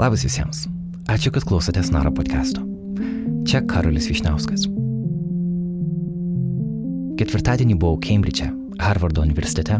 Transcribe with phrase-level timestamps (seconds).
[0.00, 0.62] Labas visiems.
[1.12, 2.62] Ačiū, kad klausotės Naro podcast'o.
[3.44, 4.62] Čia Karolis Višniauskas.
[7.20, 8.48] Ketvirtadienį buvau Cambridge'e,
[8.80, 9.76] Harvardo universitete.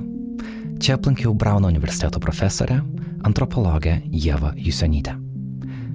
[0.77, 2.83] Čia aplankiau Brauno universiteto profesorę,
[3.25, 5.14] antropologę Jevą Jusonytę.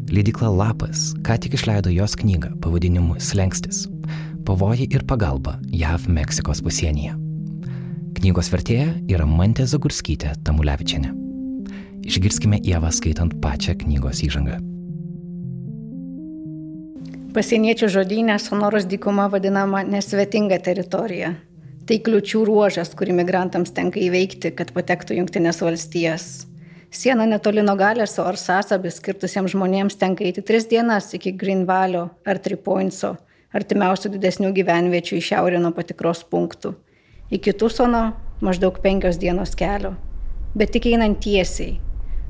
[0.10, 3.86] Leidikla Lapas ką tik išleido jos knygą pavadinimu Slengstis-
[4.48, 7.14] pavojai ir pagalba JAV Meksikos pasienyje.
[8.18, 11.25] Knygos vertėja yra Mantė Zagurskytė Tamulevičiane.
[12.05, 14.59] Išgirskime Ievą skaitant pačią knygos įžangą.
[17.33, 21.33] Pasieniečių žodynė Sonoros dykuma vadinama nesvetinga teritorija.
[21.86, 26.45] Tai kliučių ruožas, kurį migrantams tenka įveikti, kad patektų Junktinės valstijas.
[26.93, 32.39] Siena netoli nuo Galėso ar Sasabį skirtusiems žmonėms tenka eiti tris dienas iki Greenvalio ar
[32.39, 33.16] Tripointso,
[33.52, 36.75] artimiausių didesnių gyvenviečių į šiaurę nuo patikros punktų.
[37.33, 38.06] Iki Tusono
[38.45, 39.95] maždaug penkios dienos kelio.
[40.56, 41.75] Bet tik einant tiesiai,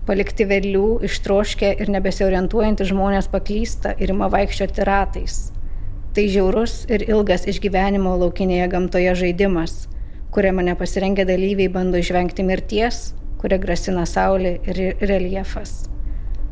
[0.06, 5.38] Palikti vėlių, ištroškę ir nebesiorientuojantys žmonės paklysta ir ima vaikščioti ratais.
[6.14, 9.88] Tai žiaurus ir ilgas išgyvenimo laukinėje gamtoje žaidimas,
[10.36, 15.88] kuriame nepasirengę dalyviai bando išvengti mirties, kuria grasina saulė ir reljefas.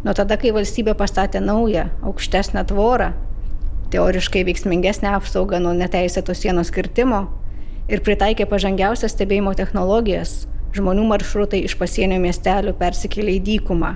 [0.04, 3.12] Nuo tada, kai valstybė pastatė naują, aukštesnę tvorą,
[3.94, 7.28] teoriškai veiksmingesnę apsaugą nuo neteisėto sienos kirtimo
[7.88, 13.92] ir pritaikė pažangiausias stebėjimo technologijas, žmonių maršrutai iš pasienio miestelių persikėlė į dykumą,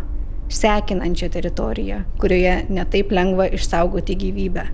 [0.53, 4.67] sekinančią teritoriją, kurioje netaip lengva išsaugoti gyvybę.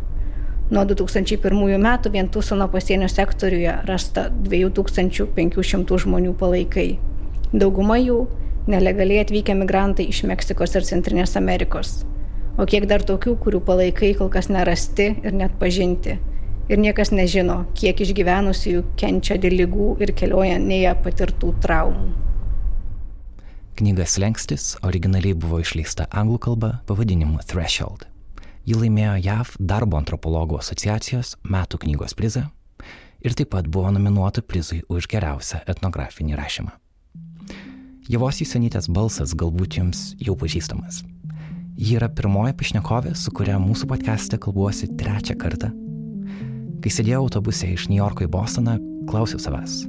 [0.73, 6.87] Nuo 2001 metų vien Tusono pasienio sektoriuje rasta 2500 žmonių palaikai.
[7.53, 8.23] Dauguma jų
[8.67, 12.01] nelegaliai atvykę migrantai iš Meksikos ir Centrinės Amerikos.
[12.57, 16.19] O kiek dar tokių, kurių palaikai kol kas nerasti ir net pažinti
[16.69, 22.11] ir niekas nežino, kiek išgyvenusiųjų kenčia dėl lygų ir kelionėje patirtų traumų.
[23.73, 28.05] Knyga Slengstis originaliai buvo išleista anglų kalba pavadinimu Threshold.
[28.69, 32.45] Ji laimėjo JAV darbo antropologų asociacijos metų knygos prizą
[33.25, 36.71] ir taip pat buvo nominuota prizui už geriausią etnografinį rašymą.
[38.11, 41.01] Javos įsenytės balsas galbūt jums jau pažįstamas.
[41.73, 45.71] Ji yra pirmoji pašnekovė, su kuria mūsų podcast'e kalbuosi trečią kartą
[46.83, 48.73] Kai sėdėjau autobuse iš New Yorko į Bostoną,
[49.07, 49.85] klausiau savęs,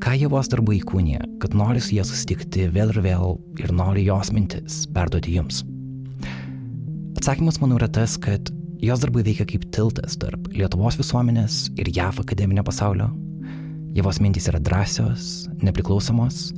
[0.00, 4.30] ką Jėvos darbai įkūnė, kad nori su jie susitikti vėl ir vėl ir nori jos
[4.32, 5.60] mintis perduoti jums.
[7.20, 8.48] Atsakymas manau yra tas, kad
[8.80, 13.10] jos darbai veikia kaip tiltas tarp Lietuvos visuomenės ir JAV akademinio pasaulio.
[13.92, 16.54] Jėvos mintys yra drąsios, nepriklausomos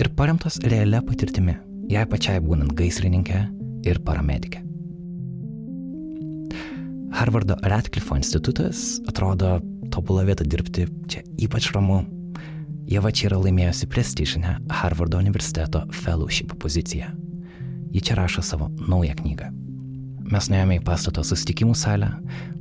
[0.00, 1.58] ir paremtos realia patirtimi,
[1.92, 3.44] jai pačiai būnant gaisrininkė
[3.84, 4.69] ir paramedikė.
[7.10, 9.58] Harvardo Radcliffe institutas atrodo
[9.90, 12.04] tobulą vietą dirbti, čia ypač ramu.
[12.90, 17.10] Jeva čia yra laimėjusi prestižinę Harvardo universiteto fellowship poziciją.
[17.90, 19.50] Ji čia rašo savo naują knygą.
[20.30, 22.12] Mes nuėjome į pastato susitikimų salę,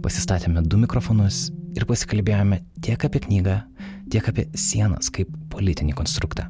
[0.01, 3.59] pasistatėme du mikrofonus ir pasikalbėjome tiek apie knygą,
[4.09, 6.47] tiek apie sienas kaip politinį konstruktą.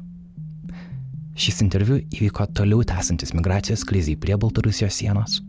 [1.40, 5.40] Šis interviu įvyko toliau tęsantis migracijos krizai prie Baltarusijos sienos.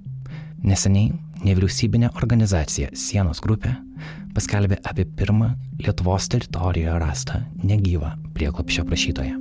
[0.62, 1.10] Neseniai
[1.42, 3.72] nevyriausybinė organizacija Sienos grupė
[4.36, 9.40] paskelbė apie pirmą Lietuvos teritorijoje rastą negyvą prieklopščio prašytoją.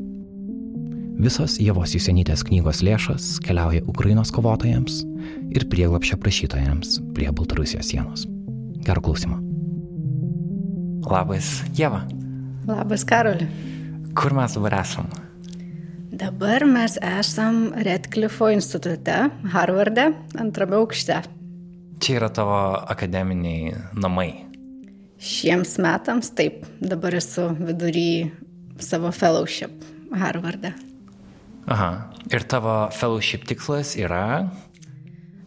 [1.21, 5.03] Visos Jėvos Jusenytės knygos lėšos keliauja Ukrainos kovotojams
[5.53, 8.25] ir prieglopščio prašytojams prie Baltarusijos sienos.
[8.87, 9.43] Gerų klausimų.
[11.05, 12.07] Labas, Jėva.
[12.65, 13.51] Labas, Karoli.
[14.17, 15.13] Kur mes dabar esam?
[16.11, 19.15] Dabar mes esam Redcliffe institute,
[19.53, 21.21] Harvarde, antrame aukšte.
[22.03, 22.57] Čia yra tavo
[22.91, 24.33] akademiniai namai.
[25.23, 28.27] Šiems metams taip, dabar esu vidury
[28.83, 30.75] savo fellowship Harvarde.
[31.71, 31.91] Aha,
[32.35, 34.51] ir tavo fellowship tikslas yra?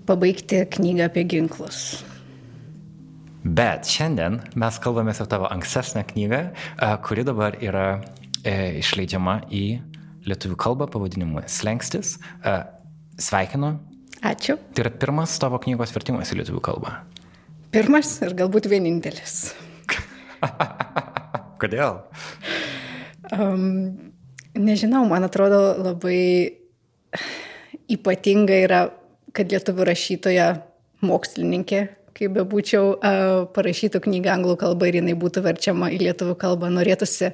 [0.07, 2.06] Pabaigti knygą apie ginklus.
[3.44, 6.45] Bet šiandien mes kalbame apie tavo ankstesnę knygą,
[7.03, 7.97] kuri dabar yra
[8.47, 9.66] e, išleidžiama į
[10.28, 12.18] lietuvių kalbą pavadinimu Slengstis.
[13.21, 13.75] Sveikinu,
[14.24, 14.56] Ačiū.
[14.71, 16.94] Tai yra pirmas tavo knygos vertimas į lietuvių kalbą.
[17.75, 19.50] Pirmas ir galbūt vienintelis.
[21.62, 21.98] Kodėl?
[23.36, 23.65] Um,
[24.56, 26.21] nežinau, man atrodo labai
[27.92, 28.80] ypatinga yra,
[29.36, 30.48] kad lietuvių rašytoja
[31.03, 31.83] mokslininkė,
[32.15, 36.71] kaip bebūčiau, uh, parašytų knygą anglų kalbą ir jinai būtų verčiama į lietuvių kalbą.
[36.71, 37.33] Norėtųsi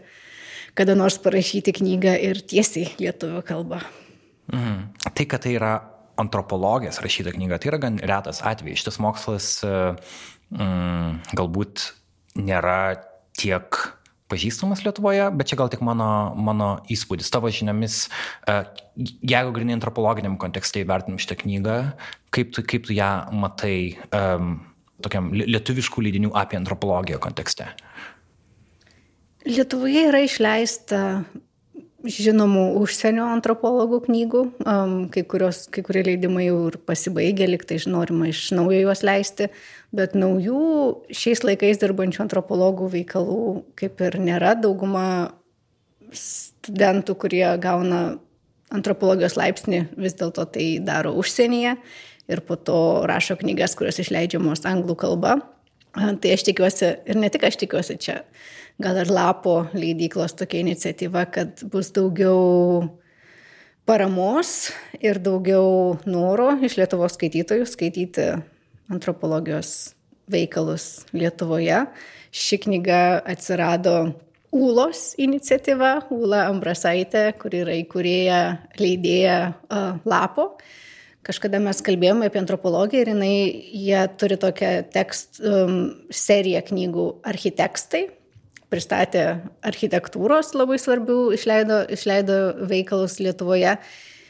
[0.78, 3.82] kada nors parašyti knygą ir tiesiai lietuvių kalbą.
[4.54, 4.82] Mhm.
[5.14, 5.74] Tai, kad tai yra
[6.20, 8.82] antropologės rašyta knyga, tai yra gan retas atvejis.
[8.82, 11.86] Šitas mokslas mm, galbūt
[12.40, 13.00] nėra
[13.40, 13.80] tiek
[14.30, 17.32] pažįstamas Lietuvoje, bet čia gal tik mano, mano įspūdis.
[17.34, 18.04] Tavo žiniomis,
[18.46, 18.58] e,
[19.26, 21.78] jeigu grinai antropologiniam kontekste įvertinam šitą knygą,
[22.36, 24.60] kaip tu, kaip tu ją matai um,
[25.02, 27.72] tokiam lietuviškų leidinių apie antropologiją kontekste?
[29.48, 31.24] Lietuvoje yra išleista
[32.00, 38.30] žinomų užsienio antropologų knygų, um, kai, kurios, kai kurie leidimai jau ir pasibaigė, liktai norima
[38.32, 39.50] iš naujo juos leisti,
[39.96, 40.62] bet naujų
[41.12, 43.42] šiais laikais dirbančių antropologų veikalų
[43.80, 44.56] kaip ir nėra.
[44.60, 45.06] Dauguma
[46.16, 48.20] studentų, kurie gauna
[48.76, 51.76] antropologijos laipsnį, vis dėlto tai daro užsienyje
[52.30, 55.40] ir po to rašo knygas, kurios išleidžiamos anglų kalba.
[55.96, 58.20] Tai aš tikiuosi, ir ne tik aš tikiuosi čia,
[58.80, 62.88] gal ir lapo leidyklos tokia iniciatyva, kad bus daugiau
[63.90, 64.70] paramos
[65.02, 68.32] ir daugiau noro iš Lietuvos skaitytojų skaityti
[68.90, 69.94] antropologijos
[70.30, 71.86] veikalus Lietuvoje.
[72.30, 74.14] Ši knyga atsirado
[74.50, 78.40] Ūlos iniciatyva, Ūla Ambrasaitė, kuri yra įkūrėja
[78.82, 80.56] leidėja uh, lapo.
[81.26, 83.36] Kažkada mes kalbėjome apie antropologiją ir jinai,
[83.78, 85.76] jie turi tokią tekst, um,
[86.10, 88.08] seriją knygų architekstai,
[88.70, 89.24] pristatė
[89.66, 92.38] architektūros labai svarbių, išleido, išleido
[92.70, 93.76] veikalus Lietuvoje.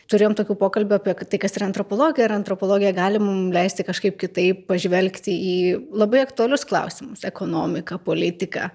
[0.10, 4.64] Turėjom tokių pokalbių apie tai, kas yra antropologija, ir antropologija gali mums leisti kažkaip kitaip
[4.70, 5.58] pažvelgti į
[5.94, 8.72] labai aktualius klausimus- ekonomiką, politiką.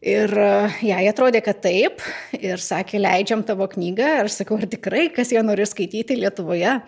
[0.00, 0.50] Ir e,
[0.84, 2.00] jai atrodė, kad taip,
[2.36, 6.80] ir sakė, leidžiam tavo knygą, ir sakau, ar tikrai, kas ją nori skaityti Lietuvoje.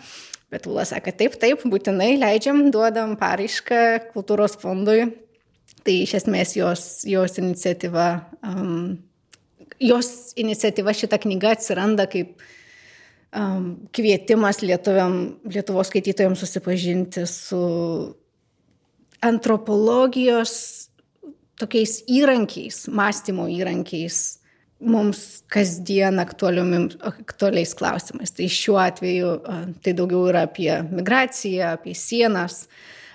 [0.52, 5.12] Bet Ula sakė, taip, taip, būtinai leidžiam, duodam paraišką kultūros fondui
[5.82, 8.08] Tai iš esmės jos, jos iniciatyva,
[8.46, 8.98] um,
[9.82, 12.36] jos iniciatyva šita knyga atsiranda kaip
[13.34, 15.16] um, kvietimas lietuviam,
[15.48, 17.62] Lietuvos skaitytojams susipažinti su
[19.22, 20.54] antropologijos
[21.62, 24.22] tokiais įrankiais, mąstymo įrankiais
[24.82, 28.34] mums kasdien aktualiais klausimais.
[28.34, 29.36] Tai šiuo atveju
[29.82, 32.64] tai daugiau yra apie migraciją, apie sienas,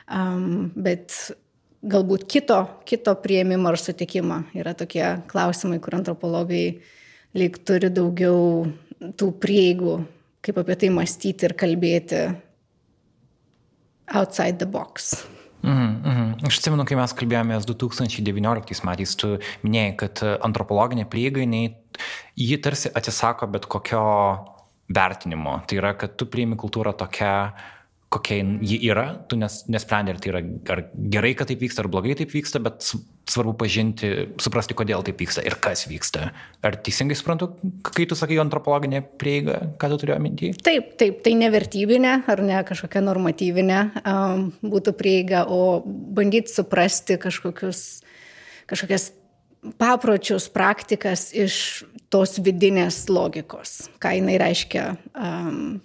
[0.07, 1.15] um, bet
[1.87, 4.41] galbūt kito, kito prieimimo ar sutikimo.
[4.57, 6.65] Yra tokie klausimai, kur antropologai
[7.37, 8.67] lyg turi daugiau
[9.17, 9.95] tų prieigų,
[10.45, 12.21] kaip apie tai mąstyti ir kalbėti
[14.15, 15.15] outside the box.
[15.65, 16.27] Mhm, mhm.
[16.47, 19.33] Aš atsimenu, kai mes kalbėjomės 2019 metais, tu
[19.65, 21.43] minėjai, kad antropologinė prieiga,
[22.37, 24.03] ji tarsi atsisako bet kokio
[24.87, 25.57] vertinimo.
[25.67, 27.76] Tai yra, kad tu priimi kultūrą tokia, uh,
[28.09, 30.81] kokia ji yra, tu nes, nesprendi, ar tai yra ar
[31.11, 32.85] gerai, kad taip vyksta, ar blogai taip vyksta, bet
[33.27, 36.29] svarbu pažinti, suprasti, kodėl taip vyksta ir kas vyksta.
[36.63, 37.49] Ar teisingai suprantu,
[37.83, 40.53] kai tu sakai antropologinė prieiga, ką tu turėjai minti?
[40.63, 47.83] Taip, taip, tai nevertybinė ar ne kažkokia normatyvinė um, būtų prieiga, o bandyti suprasti kažkokius,
[48.71, 49.11] kažkokias
[49.75, 51.83] papročius, praktikas iš
[52.13, 55.81] tos vidinės logikos, ką jinai reiškia um,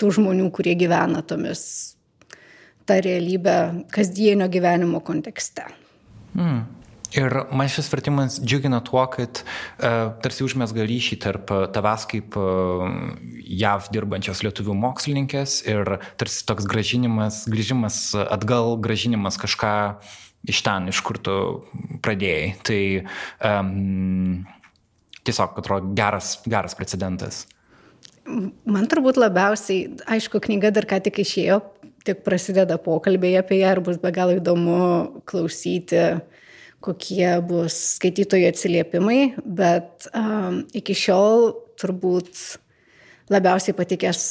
[0.00, 1.96] tų žmonių, kurie gyvena tomis
[2.86, 5.66] tą realybę kasdienio gyvenimo kontekste.
[6.34, 6.64] Mm.
[7.14, 12.82] Ir man šis vertimas džiugina tuo, kad uh, tarsi užmesga ryšį tarp tavęs kaip uh,
[13.46, 19.72] JAV dirbančios lietuvių mokslininkės ir tarsi toks gražinimas, grįžimas atgal, gražinimas kažką
[20.50, 21.36] iš ten, iš kur tu
[22.04, 22.50] pradėjai.
[22.66, 22.82] Tai
[23.54, 24.42] um,
[25.26, 27.44] tiesiog atrodo geras, geras precedentas.
[28.26, 31.60] Man turbūt labiausiai, aišku, knyga dar ką tik išėjo,
[32.06, 34.78] tik prasideda pokalbėje apie ją ir bus be galo įdomu
[35.30, 36.02] klausyti,
[36.82, 42.42] kokie bus skaitytojų atsiliepimai, bet um, iki šiol turbūt
[43.32, 44.24] labiausiai patikęs,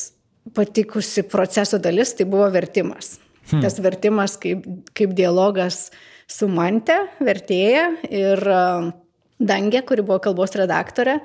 [0.56, 3.16] patikusi proceso dalis tai buvo vertimas.
[3.50, 3.64] Hmm.
[3.64, 4.64] Tas vertimas kaip,
[4.98, 5.90] kaip dialogas
[6.32, 8.94] su Mante, vertėja ir uh,
[9.36, 11.18] Dangė, kuri buvo kalbos redaktorė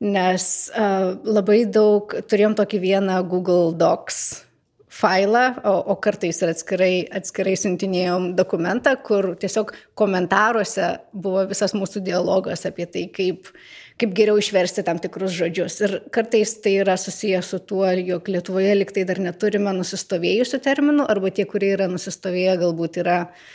[0.00, 4.46] nes uh, labai daug turėjom tokį vieną Google Docs
[4.90, 12.02] failą, o, o kartais ir atskirai, atskirai siuntinėjom dokumentą, kur tiesiog komentaruose buvo visas mūsų
[12.08, 13.52] dialogas apie tai, kaip,
[14.00, 15.78] kaip geriau išversti tam tikrus žodžius.
[15.86, 21.30] Ir kartais tai yra susijęs su tuo, jog Lietuvoje liktai dar neturime nusistovėjusių terminų, arba
[21.30, 23.48] tie, kurie yra nusistovėję, galbūt yra uh,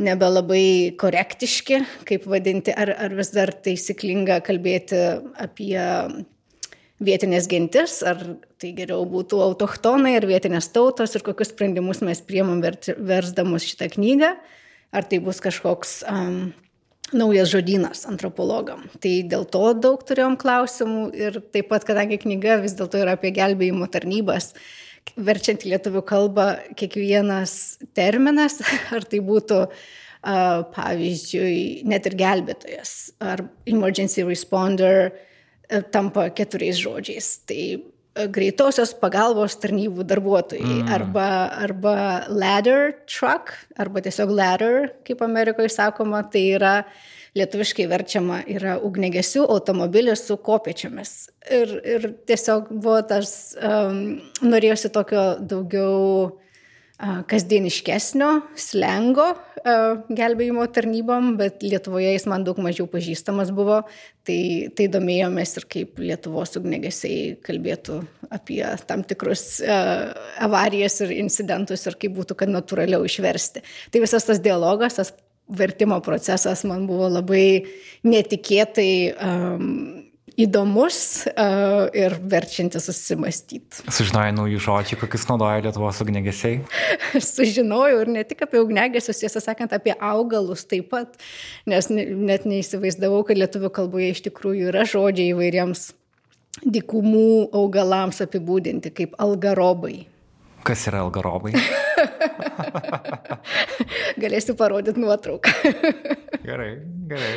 [0.00, 5.00] nebelabai korektiški, kaip vadinti, ar, ar vis dar taisyklinga kalbėti
[5.40, 5.76] apie
[7.00, 8.20] vietinės gentis, ar
[8.60, 14.34] tai geriau būtų autochtonai ir vietinės tautos ir kokius sprendimus mes priemam versdamus šitą knygą,
[14.92, 16.50] ar tai bus kažkoks um,
[17.16, 18.84] naujas žodynas antropologam.
[19.00, 23.32] Tai dėl to daug turėjom klausimų ir taip pat, kadangi knyga vis dėlto yra apie
[23.34, 24.52] gelbėjimo tarnybas,
[25.16, 26.46] verčiant į lietuvių kalbą
[26.78, 27.54] kiekvienas
[27.96, 28.60] terminas,
[28.94, 29.64] ar tai būtų
[30.20, 35.14] pavyzdžiui, net ir gelbėtojas ar emergency responder
[35.94, 37.30] tampa keturiais žodžiais.
[37.48, 37.62] Tai
[38.34, 40.90] greitosios pagalbos tarnybų darbuotojai mm.
[40.92, 41.28] arba,
[41.62, 41.94] arba
[42.28, 46.74] ladder truck, arba tiesiog ladder, kaip Amerikoje sakoma, tai yra
[47.38, 51.14] lietuviškai verčiama yra ugnegesių automobilis su kopiečiamis.
[51.54, 56.40] Ir, ir tiesiog buvo tas, um, norėjosi tokio daugiau
[57.00, 59.30] kasdieniškesnio slengo
[60.16, 63.82] gelbėjimo tarnybom, bet Lietuvoje jis man daug mažiau pažįstamas buvo,
[64.24, 68.00] tai, tai domėjomės ir kaip Lietuvos ugnegesiai kalbėtų
[68.32, 69.62] apie tam tikrus
[70.40, 73.64] avarijas ir incidentus ir kaip būtų, kad natūraliau išversti.
[73.92, 75.12] Tai visas tas dialogas, tas
[75.50, 77.66] vertimo procesas man buvo labai
[78.06, 80.98] netikėtai um, įdomus
[81.30, 83.84] uh, ir verčiantis susimastyti.
[83.90, 86.60] Sužinojai naujų žodžių, kokius naudoja Lietuvos ugnegesiai?
[87.32, 91.16] Sužinojau ir ne tik apie ugnegesius, tiesą sakant, apie augalus taip pat,
[91.70, 95.90] nes net neįsivaizdavau, kad lietuvių kalboje iš tikrųjų yra žodžiai įvairiems
[96.66, 100.04] dikumų augalams apibūdinti kaip algarobai.
[100.66, 101.54] Kas yra algarobai?
[104.22, 105.54] Galėsiu parodyti nuotrauką.
[106.48, 106.72] gerai,
[107.08, 107.32] gerai.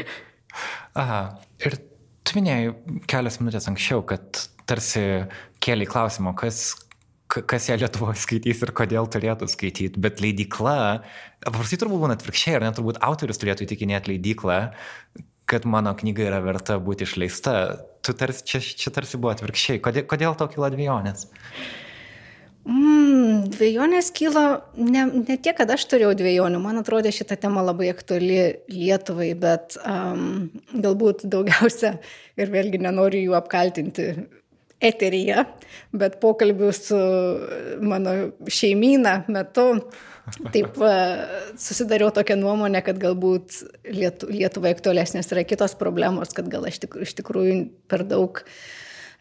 [1.00, 1.22] Aha.
[1.64, 1.78] Ir
[2.24, 2.72] Tu minėjai
[3.12, 5.04] kelias minutės anksčiau, kad tarsi
[5.64, 6.62] kėlė klausimą, kas,
[7.28, 10.78] kas ją Lietuvoje skaitys ir kodėl turėtų skaityti, bet leidykla,
[11.44, 14.60] paprastai turbūt būna atvirkščiai, ar net turbūt autorius turėtų įtikinėti leidyklą,
[15.52, 17.56] kad mano knyga yra verta būti išleista.
[18.04, 19.82] Tu tarsi, čia, čia tarsi buvo atvirkščiai.
[19.84, 21.28] Kodėl, kodėl tau kilo dviejonės?
[22.64, 24.42] Mm, dviejonės kilo
[24.80, 28.38] ne, ne tiek, kad aš turėjau dviejonių, man atrodė šita tema labai aktuali
[28.72, 31.98] Lietuvai, bet um, galbūt daugiausia,
[32.40, 34.06] ir vėlgi nenoriu jų apkaltinti
[34.84, 35.44] eteryje,
[35.92, 37.00] bet pokalbių su
[37.84, 38.16] mano
[38.48, 39.68] šeimyną metu
[40.56, 40.80] taip
[41.60, 43.60] susidariau tokią nuomonę, kad galbūt
[43.92, 47.60] Lietuvai aktualesnės yra kitos problemos, kad gal aš tik, iš tikrųjų
[47.92, 48.56] per daug uh,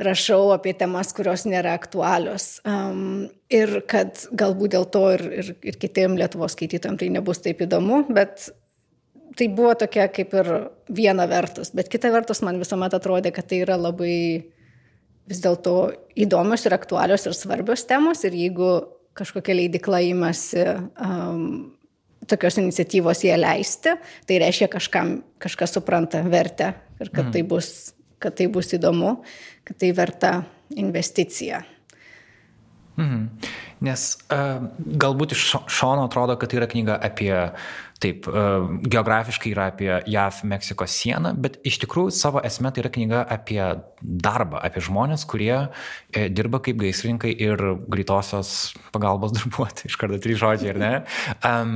[0.01, 2.61] rašau apie temas, kurios nėra aktualios.
[2.69, 7.63] Um, ir kad galbūt dėl to ir, ir, ir kitiem Lietuvos skaitytojams tai nebus taip
[7.67, 8.49] įdomu, bet
[9.37, 10.51] tai buvo tokia kaip ir
[10.93, 11.73] viena vertus.
[11.75, 14.17] Bet kita vertus man visuomet atrodė, kad tai yra labai
[15.29, 15.77] vis dėlto
[16.19, 18.25] įdomios ir aktualios ir svarbios temos.
[18.29, 18.73] Ir jeigu
[19.17, 21.73] kažkokia leidikla įmasi um,
[22.29, 23.97] tokios iniciatyvos ją leisti,
[24.27, 27.33] tai reiškia kažkam, kažkas supranta vertę ir kad, mm.
[27.35, 27.93] tai bus,
[28.23, 29.19] kad tai bus įdomu
[29.65, 30.43] kad tai verta
[30.77, 31.63] investicija.
[32.97, 33.29] Mhm.
[33.83, 37.33] Nes uh, galbūt iš šono atrodo, kad tai yra knyga apie,
[38.05, 43.25] taip, uh, geografiškai yra apie JAV-Meksikos sieną, bet iš tikrųjų savo esmę tai yra knyga
[43.27, 43.59] apie
[43.99, 50.39] darbą, apie žmonės, kurie e, dirba kaip gaisrininkai ir greitosios pagalbos darbuotojai, iš karto trys
[50.45, 50.95] žodžiai, ar ne?
[51.41, 51.75] Um,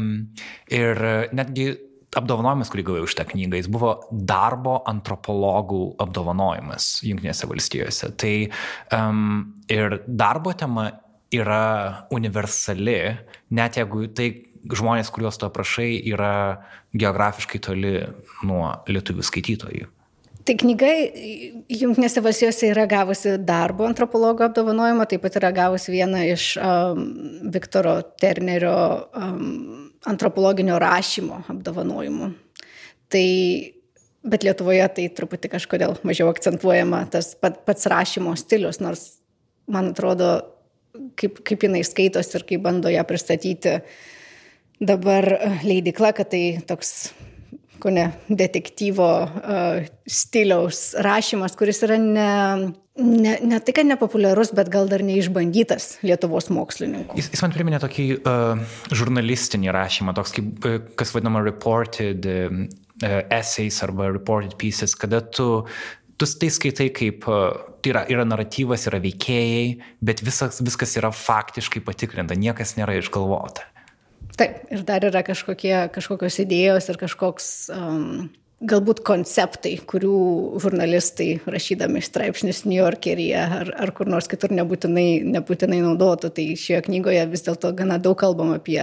[0.71, 1.03] ir
[1.35, 1.73] netgi
[2.17, 8.13] apdovanojimas, kurį gavau už tą knygą, jis buvo darbo antropologų apdovanojimas Junktinėse valstijose.
[8.21, 8.35] Tai
[8.97, 10.91] um, ir darbo tema
[11.35, 13.01] yra universali,
[13.55, 14.31] net jeigu tai
[14.67, 16.63] žmonės, kuriuos tu aprašai, yra
[16.97, 17.99] geografiškai toli
[18.47, 19.93] nuo lietuvių skaitytojų.
[20.47, 20.89] Tai knyga
[21.75, 27.01] Junktinėse valstijose yra gavusi darbo antropologo apdovanojimą, taip pat yra gavusi vieną iš um,
[27.51, 28.77] Viktoro Ternerio
[29.11, 32.31] um, antropologinio rašymo apdovanojimų.
[33.13, 33.29] Tai,
[34.27, 39.07] bet Lietuvoje tai truputį kažkodėl mažiau akcentuojama tas pat, pats rašymo stilius, nors
[39.71, 40.31] man atrodo,
[41.19, 43.81] kaip, kaip jinai skaitos ir kaip bando ją pristatyti
[44.83, 45.29] dabar
[45.65, 47.13] leidikla, kad tai toks
[47.81, 52.31] ko ne, detektyvo uh, stiliaus rašymas, kuris yra ne,
[52.97, 57.19] ne, ne tai, kad nepopuliarus, bet gal dar neišbandytas Lietuvos mokslininkų.
[57.21, 62.67] Jis, jis man priminė tokį uh, žurnalistinį rašymą, toks kaip, uh, kas vadinama reported uh,
[63.31, 65.67] essays arba reported pieces, kada tu
[66.17, 67.27] tu tai skaitai kaip,
[67.85, 69.67] tai yra, yra naratyvas, yra veikėjai,
[70.05, 73.67] bet visas, viskas yra faktiškai patikrinta, niekas nėra išgalvota.
[74.37, 78.29] Taip, ir dar yra kažkokie, kažkokios idėjos ir kažkoks um,
[78.65, 80.19] galbūt konceptai, kurių
[80.65, 86.33] žurnalistai rašydami straipsnius New Yorkeryje ar, ar kur nors kitur nebūtinai, nebūtinai naudotų.
[86.33, 88.81] Tai šioje knygoje vis dėlto gana daug kalbam apie,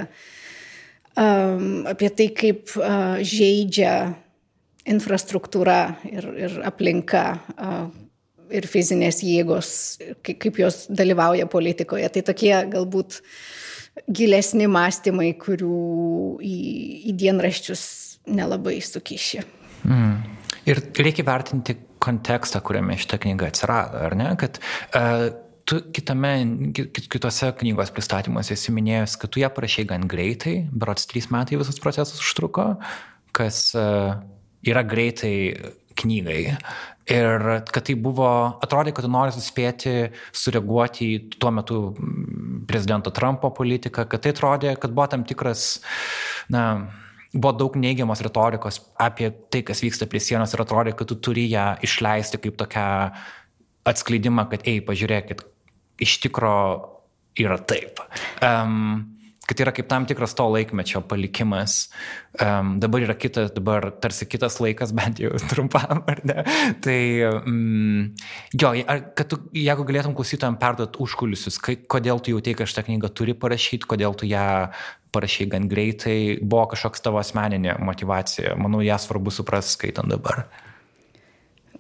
[1.18, 4.14] um, apie tai, kaip uh, žaidžia
[4.94, 7.26] infrastruktūra ir, ir aplinka.
[7.58, 7.84] Uh,
[8.54, 9.68] ir fizinės jėgos,
[10.22, 12.06] kaip, kaip jos dalyvauja politikoje.
[12.14, 13.18] Tai tokie galbūt
[14.06, 15.80] gilesni mąstymai, kurių
[16.38, 16.58] į,
[17.10, 17.84] į dienraščius
[18.30, 19.42] nelabai sukiši.
[19.84, 20.14] Mm.
[20.70, 24.30] Ir reikia vertinti kontekstą, kuriame šitą knygą atsirado, ar ne?
[24.40, 25.28] Kad uh,
[25.66, 26.34] tu kitame,
[27.10, 31.80] kitose knygos pristatymuose esi minėjęs, kad tu ją parašai gan greitai, berots trys metai visas
[31.84, 32.74] procesas užtruko,
[33.36, 33.86] kas e,
[34.68, 35.36] yra greitai
[36.00, 36.42] knygai.
[37.14, 38.28] Ir kad tai buvo,
[38.64, 39.96] atrodė, kad tu nori suspėti
[40.36, 41.80] sureaguoti į tuo metu
[42.68, 45.82] prezidento Trumpo politiką, kad tai atrodė, kad buvo tam tikras,
[46.52, 46.64] na,
[47.34, 51.48] buvo daug neigiamos retorikos apie tai, kas vyksta prie sienos ir atrodė, kad tu turi
[51.52, 52.86] ją išleisti kaip tokią
[53.90, 55.44] atskleidimą, kad, ei, pažiūrėkit,
[56.04, 56.54] iš tikro
[57.40, 58.00] yra taip.
[58.46, 59.13] Um,
[59.48, 61.90] kad yra kaip tam tikras to laikmečio palikimas.
[62.40, 66.46] Um, dabar yra kitas, dabar tarsi kitas laikas, bent jau trumpam, ar ne?
[66.84, 67.00] Tai,
[67.44, 68.10] um,
[68.56, 72.88] jo, ar, kad tu, jeigu galėtum klausytojams perduoti užkulisius, kai, kodėl tu jautei, kad šitą
[72.88, 74.46] knygą turi parašyti, kodėl tu ją
[75.14, 78.56] parašai gan greitai, buvo kažkoks tavo asmeninė motivacija.
[78.58, 80.48] Manau, ją svarbu suprasti skaitant dabar.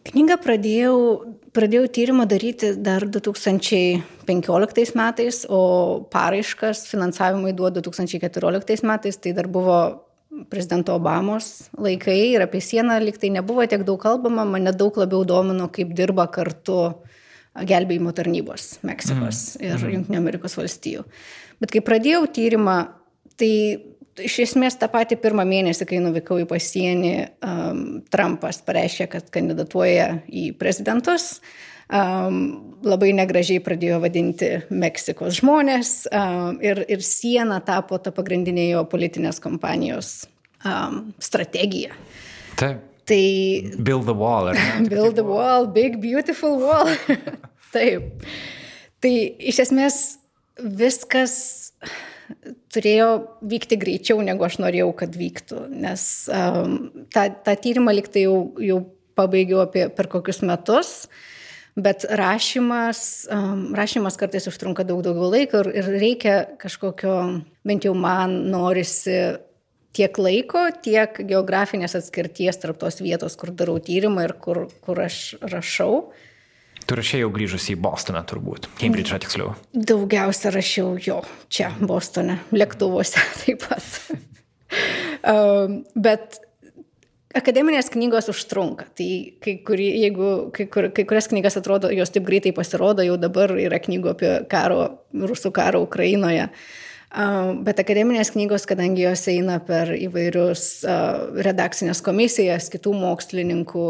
[0.03, 0.95] Knygą pradėjau,
[1.55, 5.59] pradėjau tyrimą daryti dar 2015 metais, o
[6.11, 9.77] paraiškas finansavimui duodu 2014 metais, tai dar buvo
[10.51, 15.69] prezidento Obamos laikai ir apie sieną liktai nebuvo tiek daug kalbama, mane daug labiau domino,
[15.71, 16.97] kaip dirba kartu
[17.53, 19.63] gelbėjimo tarnybos Meksikos mm.
[19.63, 19.93] ir mm.
[19.95, 21.05] Junktinio Amerikos valstijų.
[21.61, 22.77] Bet kai pradėjau tyrimą,
[23.33, 23.53] Tai
[24.21, 27.13] iš esmės tą patį pirmą mėnesį, kai nuvykau į pasienį,
[27.45, 31.37] um, Trumpas pareiškė, kad kandidatuoja į prezidentus.
[31.93, 38.85] Um, labai negražiai pradėjo vadinti Meksikos žmonės um, ir, ir siena tapo ta pagrindinė jo
[38.89, 40.23] politinės kompanijos
[40.65, 41.93] um, strategija.
[42.57, 42.89] Taip.
[43.03, 43.19] Tai.
[43.83, 44.53] Build the wall.
[44.89, 46.87] build the wall, big beautiful wall.
[47.75, 48.23] Taip.
[49.03, 49.97] Tai iš esmės
[50.55, 51.35] viskas
[52.73, 53.09] turėjo
[53.45, 56.75] vykti greičiau, negu aš norėjau, kad vyktų, nes um,
[57.13, 58.81] tą, tą tyrimą liktai jau, jau
[59.17, 60.93] pabaigiau apie per kokius metus,
[61.75, 63.01] bet rašymas,
[63.33, 67.17] um, rašymas kartais užtrunka daug daugiau laiko ir, ir reikia kažkokio,
[67.65, 69.17] bent jau man norisi
[69.93, 75.35] tiek laiko, tiek geografinės atskirties tarp tos vietos, kur darau tyrimą ir kur, kur aš
[75.41, 76.07] rašau.
[76.83, 79.53] Tu rašiai jau grįžus į Bostoną turbūt, Cambridge'ą tiksliau.
[79.71, 83.87] Daugiausia rašiau jo čia, Bostone, lėktuvuose taip pat.
[85.31, 86.41] um, bet
[87.37, 88.89] akademinės knygos užtrunka.
[88.97, 89.09] Tai
[89.43, 93.55] kai, kuri, jeigu, kai, kur, kai kurias knygas atrodo, jos taip greitai pasirodo, jau dabar
[93.55, 94.83] yra knygų apie karo,
[95.15, 96.49] rusų karo Ukrainoje.
[97.13, 103.87] Uh, bet akademinės knygos, kadangi jos eina per įvairius uh, redakcinės komisijas, kitų mokslininkų,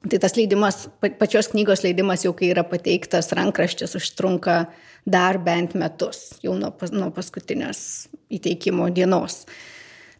[0.00, 0.86] Tai tas leidimas,
[1.20, 4.62] pačios knygos leidimas jau kai yra pateiktas rankraštis, užtrunka
[5.04, 7.82] dar bent metus, jau nuo, nuo paskutinės
[8.32, 9.42] įteikimo dienos.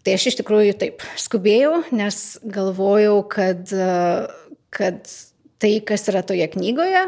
[0.04, 3.72] Tai aš iš tikrųjų taip skubėjau, nes galvojau, kad,
[4.76, 5.10] kad
[5.60, 7.02] tai, kas yra toje knygoje,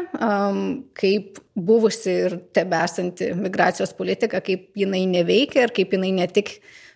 [0.97, 6.55] kaip buvusi ir tebesanti migracijos politika, kaip jinai neveikia ir kaip jinai ne tik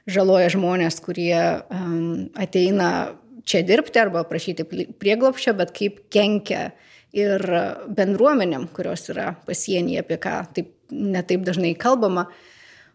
[0.10, 2.92] žaloja žmonės, kurie ateina
[3.48, 4.66] čia dirbti arba prašyti
[5.00, 6.70] prieglopščio, bet kaip kenkia
[7.16, 7.44] ir
[7.88, 12.28] bendruomenėm, kurios yra pasienyje, apie ką taip, netaip dažnai kalbama,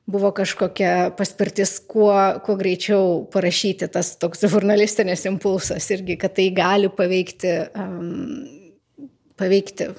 [0.09, 2.13] buvo kažkokia paspirtis, kuo,
[2.45, 9.09] kuo greičiau parašyti tas toks žurnalistinis impulsas irgi, kad tai gali paveikti, um,
[9.41, 9.93] paveikti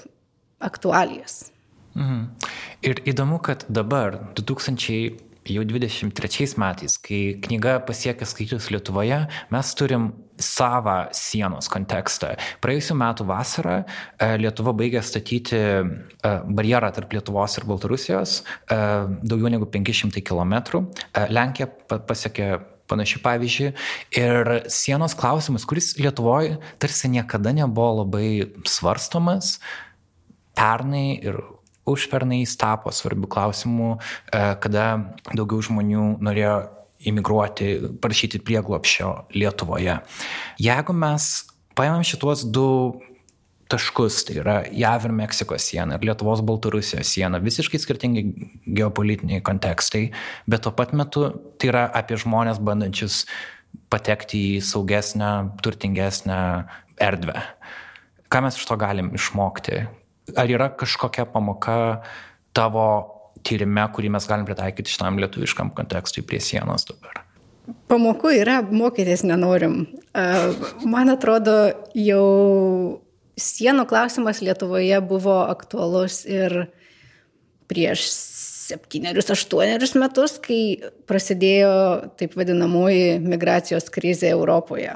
[0.64, 1.48] aktualijas.
[1.96, 2.26] Mhm.
[2.84, 10.12] Ir įdomu, kad dabar 2000 jau 23 metais, kai knyga pasiekia skaičius Lietuvoje, mes turim
[10.44, 12.34] savą sienos kontekstą.
[12.64, 18.78] Praėjusiu metu vasarą e, Lietuva baigė statyti e, barjerą tarp Lietuvos ir Baltarusijos e,
[19.24, 20.84] daugiau negu 500 km.
[21.34, 22.52] Lenkija pasiekė
[22.92, 23.72] panašių pavyzdžių.
[24.20, 29.58] Ir sienos klausimas, kuris Lietuvoje tarsi niekada nebuvo labai svarstomas,
[30.58, 31.40] pernai ir
[31.90, 33.90] užpernais tapo svarbių klausimų,
[34.64, 34.86] kada
[35.34, 36.56] daugiau žmonių norėjo
[37.10, 39.98] imigruoti, prašyti prieglopščio Lietuvoje.
[40.62, 41.30] Jeigu mes
[41.78, 42.68] paimam šituos du
[43.72, 48.26] taškus, tai yra JAV ir Meksikos siena ir Lietuvos Baltarusijos siena, visiškai skirtingi
[48.78, 50.06] geopolitiniai kontekstai,
[50.48, 53.24] bet tuo pat metu tai yra apie žmonės bandančius
[53.90, 55.34] patekti į saugesnę,
[55.66, 56.40] turtingesnę
[57.02, 57.42] erdvę.
[58.30, 59.84] Ką mes iš to galim išmokti?
[60.36, 62.04] ar yra kažkokia pamoka
[62.54, 63.13] tavo
[63.46, 67.24] tyrime, kurį mes galim pritaikyti šitam lietuviškam kontekstui prie sienos dabar?
[67.88, 69.86] Pamokų yra, mokytis nenorim.
[70.84, 71.56] Man atrodo,
[71.96, 72.26] jau
[73.40, 76.66] sienų klausimas Lietuvoje buvo aktualus ir
[77.72, 78.04] prieš
[78.64, 81.74] septynerius, aštuonerius metus, kai prasidėjo
[82.20, 84.96] taip vadinamoji migracijos krizė Europoje.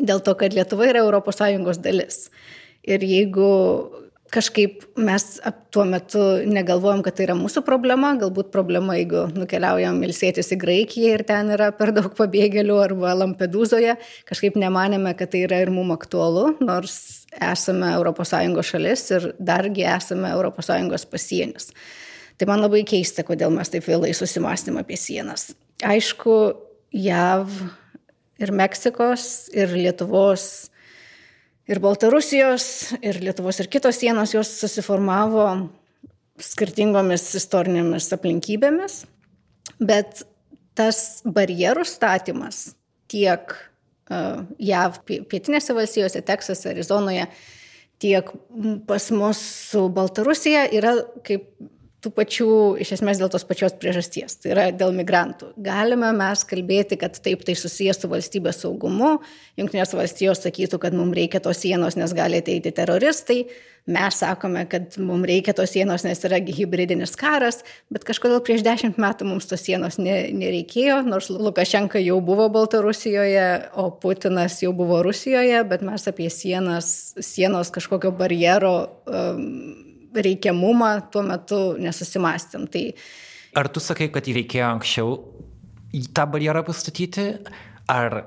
[0.00, 2.28] Dėl to, kad Lietuva yra ES dalis.
[2.84, 3.48] Ir jeigu
[4.34, 5.24] kažkaip mes
[5.74, 11.12] tuo metu negalvojom, kad tai yra mūsų problema, galbūt problema, jeigu nukeliaujam ilsėtis į Graikiją
[11.18, 13.94] ir ten yra per daug pabėgėlių arba Lampedūzoje,
[14.28, 16.96] kažkaip nemanėme, kad tai yra ir mums aktualu, nors
[17.38, 21.70] esame ES šalis ir dargi esame ES pasienis.
[22.34, 25.52] Tai man labai keista, kodėl mes taip vėlai susimastėm apie sienas.
[25.86, 26.34] Aišku,
[26.94, 27.50] JAV
[28.42, 30.73] ir Meksikos ir Lietuvos
[31.70, 32.66] ir Baltarusijos,
[33.02, 35.46] ir Lietuvos ir kitos sienos jos susiformavo
[36.42, 39.04] skirtingomis istorinėmis aplinkybėmis,
[39.78, 40.24] bet
[40.74, 42.74] tas barjerų statymas
[43.10, 44.98] tiek uh, JAV
[45.30, 47.28] pietinėse valstijose, Teksase, Arizonoje,
[48.02, 48.32] tiek
[48.88, 50.96] pas mus su Baltarusija yra
[51.26, 51.46] kaip
[52.04, 52.48] tų pačių,
[52.84, 55.54] iš esmės dėl tos pačios priežasties, tai yra dėl migrantų.
[55.64, 59.16] Galime mes kalbėti, kad taip tai susijęs su valstybės saugumu,
[59.58, 63.44] Junktinės valstijos sakytų, kad mums reikia tos sienos, nes gali ateiti teroristai,
[63.86, 67.60] mes sakome, kad mums reikia tos sienos, nes yra hybridinis karas,
[67.92, 73.46] bet kažkodėl prieš dešimt metų mums tos sienos ne, nereikėjo, nors Lukašenka jau buvo Baltarusijoje,
[73.78, 78.74] o Putinas jau buvo Rusijoje, bet mes apie sienas, sienos kažkokio barjero
[79.06, 79.83] um,
[80.14, 82.68] reikiamumą tuo metu nesusimastėm.
[82.72, 82.84] Tai...
[83.58, 85.18] Ar tu sakai, kad jį reikėjo anksčiau
[86.14, 87.28] tą barjerą pastatyti,
[87.90, 88.22] ar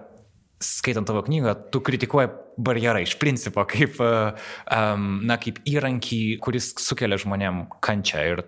[0.64, 7.20] skaitant tavo knygą, tu kritikuoji barjerą iš principo kaip, um, na, kaip įrankį, kuris sukelia
[7.22, 8.42] žmonėm kančią ir,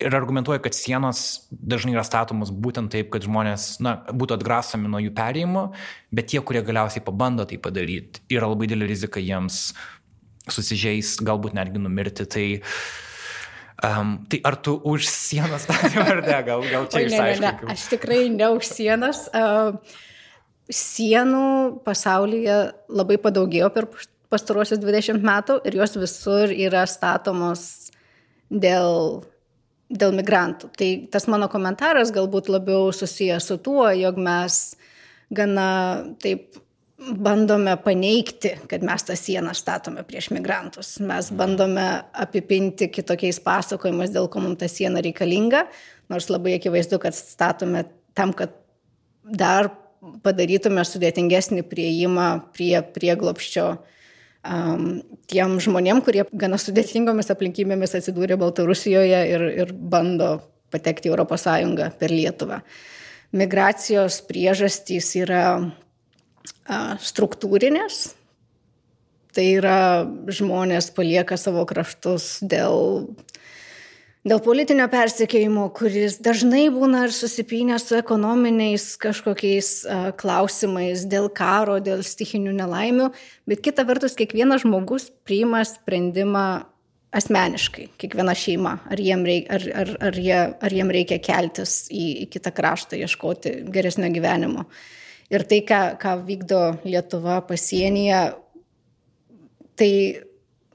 [0.00, 5.02] ir argumentuoja, kad sienos dažnai yra statomos būtent taip, kad žmonės na, būtų atgrasomi nuo
[5.04, 5.66] jų perėjimo,
[6.16, 9.66] bet tie, kurie galiausiai pabando tai padaryti, yra labai didelė rizika jiems
[10.54, 12.26] susižeis, galbūt netgi numirti.
[12.30, 12.46] Tai,
[13.86, 16.38] um, tai ar tu už sienos statymą ar ne?
[16.46, 19.26] Gal, gal čia ne, aš tikrai ne už sienas.
[19.34, 19.76] Uh,
[20.70, 22.56] sienų pasaulyje
[22.92, 23.88] labai padaugėjo per
[24.30, 27.90] pastarosius 20 metų ir jos visur yra statomos
[28.50, 29.24] dėl,
[29.90, 30.70] dėl migrantų.
[30.78, 34.60] Tai tas mano komentaras galbūt labiau susijęs su tuo, jog mes
[35.34, 35.70] gana
[36.22, 36.58] taip
[37.00, 40.98] bandome paneigti, kad mes tą sieną statome prieš migrantus.
[41.00, 45.64] Mes bandome apipinti kitokiais pasakojimais, dėl ko mums ta siena reikalinga,
[46.12, 47.86] nors labai akivaizdu, kad statome
[48.16, 48.52] tam, kad
[49.24, 49.70] dar
[50.24, 54.86] padarytume sudėtingesnį prieimą prie prieglopščio um,
[55.30, 60.38] tiem žmonėm, kurie gana sudėtingomis aplinkybėmis atsidūrė Baltarusijoje ir, ir bando
[60.72, 61.46] patekti į ES
[62.00, 62.60] per Lietuvą.
[63.36, 65.44] Migracijos priežastys yra
[67.00, 68.14] struktūrinės.
[69.30, 69.80] Tai yra
[70.26, 73.04] žmonės palieka savo kraštus dėl,
[74.26, 79.70] dėl politinio persikėjimo, kuris dažnai būna ir susipynęs su ekonominiais kažkokiais
[80.18, 83.12] klausimais, dėl karo, dėl stichinių nelaimių,
[83.46, 86.46] bet kita vertus kiekvienas žmogus priima sprendimą
[87.14, 92.26] asmeniškai, kiekviena šeima, ar jiem, reik, ar, ar, ar, jie, ar jiem reikia keltis į,
[92.26, 94.66] į kitą kraštą, ieškoti geresnio gyvenimo.
[94.66, 98.22] Uh, Ir tai, ką, ką vykdo Lietuva pasienyje,
[99.78, 99.92] tai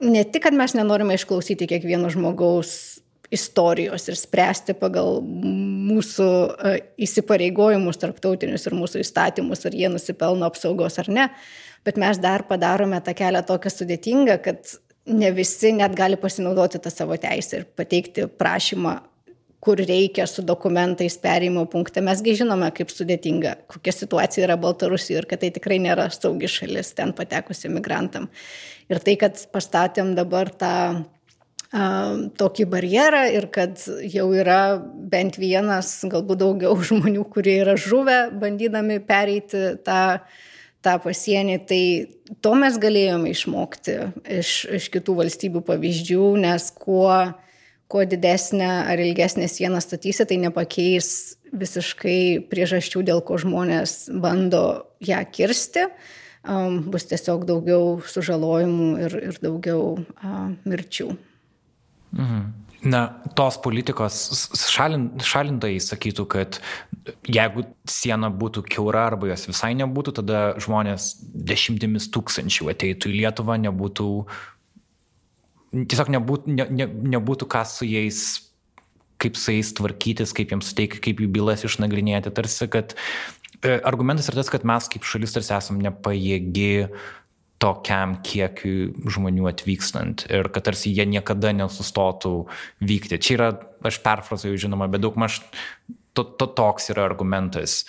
[0.00, 2.72] ne tik, kad mes nenorime išklausyti kiekvieno žmogaus
[3.32, 6.28] istorijos ir spręsti pagal mūsų
[6.70, 6.72] e,
[7.06, 11.28] įsipareigojimus tarptautinius ir mūsų įstatymus, ar jie nusipelno apsaugos ar ne,
[11.86, 16.92] bet mes dar padarome tą kelią tokią sudėtingą, kad ne visi net gali pasinaudoti tą
[16.92, 18.96] savo teisę ir pateikti prašymą
[19.64, 22.02] kur reikia su dokumentais perėjimo punkte.
[22.04, 26.92] Mesgi žinome, kaip sudėtinga, kokia situacija yra Baltarusijoje ir kad tai tikrai nėra saugi šalis
[26.98, 28.28] ten patekusi migrantam.
[28.92, 30.74] Ir tai, kad pastatėm dabar tą
[32.38, 34.78] tokį barjerą ir kad jau yra
[35.10, 40.20] bent vienas, galbūt daugiau žmonių, kurie yra žuvę, bandydami pereiti tą
[40.86, 41.82] tą pasienį, tai
[42.44, 43.96] to mes galėjome išmokti
[44.38, 47.10] iš, iš kitų valstybių pavyzdžių, nes kuo
[47.88, 55.22] kuo didesnę ar ilgesnę sieną statysi, tai nepakeis visiškai priežasčių, dėl ko žmonės bando ją
[55.32, 55.86] kirsti.
[56.46, 61.08] Um, bus tiesiog daugiau sužalojimų ir, ir daugiau uh, mirčių.
[62.14, 62.44] Mhm.
[62.86, 63.00] Na,
[63.34, 64.14] tos politikos
[64.70, 66.58] šalin, šalintojai sakytų, kad
[67.26, 71.14] jeigu siena būtų keura arba jos visai nebūtų, tada žmonės
[71.50, 74.10] dešimtimis tūkstančių ateitų į Lietuvą, nebūtų
[75.84, 78.22] tiesiog nebūt, ne, ne, nebūtų ką su jais,
[79.22, 82.32] kaip su jais tvarkytis, kaip jiems suteikti, kaip jų bylas išnagrinėti.
[82.36, 82.96] Tarsi, kad
[83.60, 86.88] e, argumentas yra tas, kad mes kaip šalis tarsi esam nepajėgi
[87.62, 92.34] tokiam kiekiui žmonių atvykstant ir kad tarsi jie niekada nesustotų
[92.84, 93.16] vykti.
[93.16, 93.48] Čia yra,
[93.88, 95.40] aš perfrazuoju žinoma, bet daug maž
[96.16, 97.84] to, to toks yra argumentas.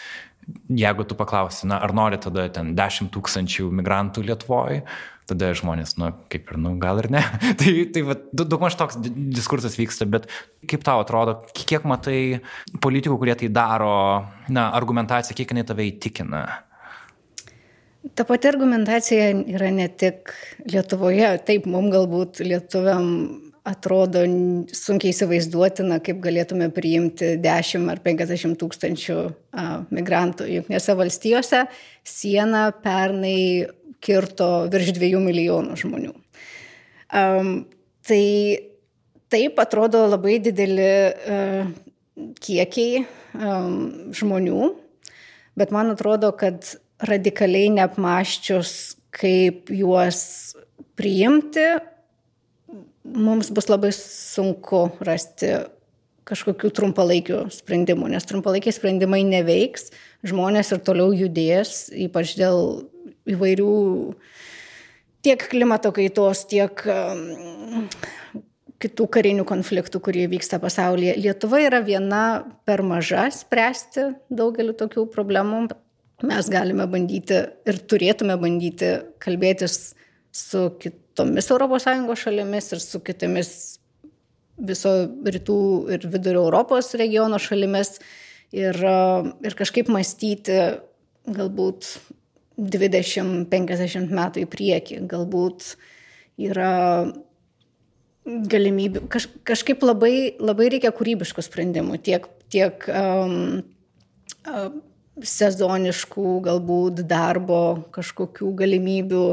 [0.71, 4.85] Jeigu tu paklausi, na, ar nori tada ten 10 tūkstančių migrantų Lietuvoje,
[5.27, 7.23] tada žmonės, nu, kaip ir, nu, gal ir ne.
[7.59, 10.29] tai tai va, daugmaž toks diskursas vyksta, bet
[10.69, 12.19] kaip tau atrodo, kiek matai
[12.83, 13.91] politikų, kurie tai daro,
[14.49, 16.45] na, argumentacija, kiek jinai tave įtikina?
[18.15, 20.31] Ta pati argumentacija yra ne tik
[20.71, 23.09] Lietuvoje, taip, mums galbūt lietuviam
[23.67, 24.21] atrodo
[24.75, 29.17] sunkiai įsivaizduotina, kaip galėtume priimti 10 ar 50 tūkstančių
[29.91, 30.47] migrantų.
[30.53, 31.65] Junknėse valstijose
[32.07, 33.67] sieną pernai
[34.03, 36.13] kirto virš 2 milijonų žmonių.
[37.07, 37.51] Um,
[38.07, 38.23] tai
[39.31, 41.69] taip atrodo labai dideli uh,
[42.43, 43.03] kiekiai
[43.37, 44.71] um, žmonių,
[45.57, 48.73] bet man atrodo, kad radikaliai neapmaščius,
[49.17, 50.19] kaip juos
[50.97, 51.65] priimti,
[53.07, 55.53] mums bus labai sunku rasti
[56.27, 59.91] kažkokių trumpalaikių sprendimų, nes trumpalaikiai sprendimai neveiks,
[60.27, 62.89] žmonės ir toliau judės, ypač dėl
[63.33, 63.71] įvairių
[65.25, 66.83] tiek klimato kaitos, tiek
[68.77, 71.15] kitų karinių konfliktų, kurie vyksta pasaulyje.
[71.17, 72.23] Lietuva yra viena
[72.67, 75.65] per maža spręsti daugelį tokių problemų.
[76.27, 79.95] Mes galime bandyti ir turėtume bandyti kalbėtis
[80.33, 83.51] su kitomis ES šalimis ir su kitomis
[84.57, 84.93] viso
[85.25, 85.59] rytų
[85.93, 87.99] ir vidurio Europos regiono šalimis
[88.51, 90.57] ir, ir kažkaip mąstyti
[91.27, 91.89] galbūt
[92.57, 95.75] 20-50 metų į priekį, galbūt
[96.41, 97.13] yra
[98.25, 103.61] galimybių, kaž, kažkaip labai, labai reikia kūrybiškų sprendimų, tiek, tiek um,
[104.49, 104.81] um,
[105.23, 107.61] sezoniškų, galbūt darbo
[107.95, 109.25] kažkokių galimybių,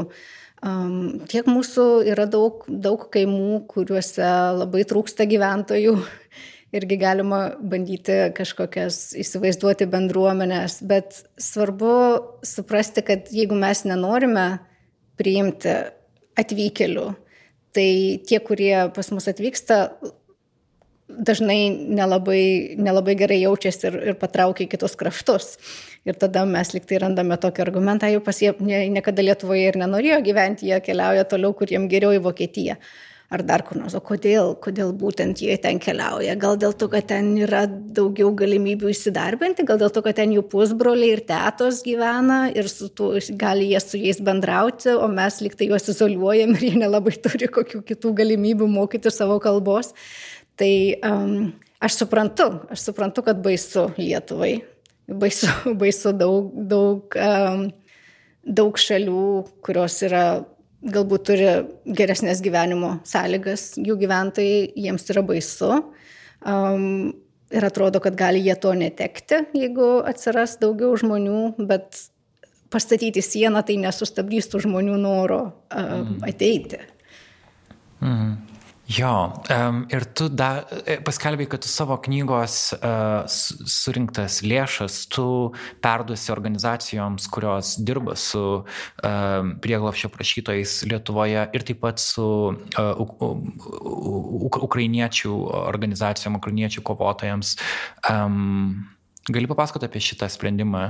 [0.65, 5.93] Um, tiek mūsų yra daug, daug kaimų, kuriuose labai trūksta gyventojų.
[6.73, 11.93] Irgi galima bandyti kažkokias įsivaizduoti bendruomenės, bet svarbu
[12.43, 14.47] suprasti, kad jeigu mes nenorime
[15.19, 15.75] priimti
[16.35, 17.05] atvykėlių,
[17.75, 17.89] tai
[18.27, 19.77] tie, kurie pas mus atvyksta,
[21.05, 25.55] dažnai nelabai, nelabai gerai jaučiasi ir, ir patraukia į kitus kraštus.
[26.05, 30.21] Ir tada mes liktai randame tokį argumentą, jau pas jie ne, niekada Lietuvoje ir nenorėjo
[30.25, 32.77] gyventi, jie keliauja toliau, kur jiem geriau į Vokietiją.
[33.33, 36.35] Ar dar kur nors, o kodėl, kodėl būtent jie ten keliauja?
[36.37, 40.43] Gal dėl to, kad ten yra daugiau galimybių įsidarbinti, gal dėl to, kad ten jų
[40.51, 43.09] pusbroliai ir tetos gyvena ir tu,
[43.41, 47.81] gali jie su jais bendrauti, o mes liktai juos izoliuojam ir jie nelabai turi kokių
[47.89, 49.95] kitų galimybių mokyti savo kalbos.
[50.55, 50.71] Tai
[51.09, 51.49] um,
[51.81, 54.59] aš suprantu, aš suprantu, kad baisu Lietuvai,
[55.09, 55.49] baisu,
[55.81, 57.71] baisu daug, daug, um,
[58.45, 59.29] daug šalių,
[59.65, 60.27] kurios yra
[60.85, 61.51] galbūt turi
[61.97, 65.71] geresnės gyvenimo sąlygas, jų gyventojai, jiems yra baisu.
[66.45, 67.13] Um,
[67.53, 72.05] ir atrodo, kad gali jie to netekti, jeigu atsiras daugiau žmonių, bet
[72.73, 76.81] pastatyti sieną tai nesustabdys tų žmonių noro um, ateiti.
[78.01, 78.54] Mhm.
[78.85, 85.25] Jo, um, ir tu da, e, paskelbėjai, kad tu savo knygos uh, surinktas lėšas tu
[85.81, 94.61] perduosi organizacijoms, kurios dirba su uh, prieglapščio prašytojais Lietuvoje ir taip pat su uh, uk
[94.69, 97.57] ukrainiečių organizacijom, ukrainiečių kovotojams.
[98.05, 98.85] Um,
[99.25, 100.85] gali papasakoti apie šitą sprendimą,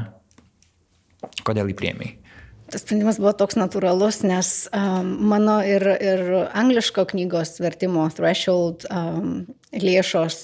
[1.47, 2.24] kodėl jį priemiai?
[2.71, 9.43] Tas sprendimas buvo toks natūralus, nes um, mano ir, ir angliško knygos vertimo threshold um,
[9.69, 10.39] lėšos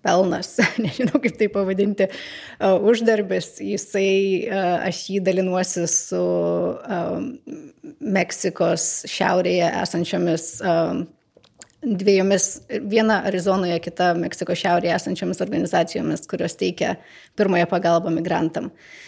[0.00, 4.12] pelnas, nežinau kaip tai pavadinti, uh, uždarbis, jisai,
[4.48, 6.22] uh, aš jį dalinuosi su
[6.80, 7.28] um,
[8.00, 11.04] Meksikos šiaurėje esančiomis um,
[11.84, 12.48] dviejomis,
[12.88, 16.96] viena Arizonoje, kita Meksikos šiaurėje esančiomis organizacijomis, kurios teikia
[17.36, 18.72] pirmąją pagalbą migrantam.
[18.72, 19.06] Uh,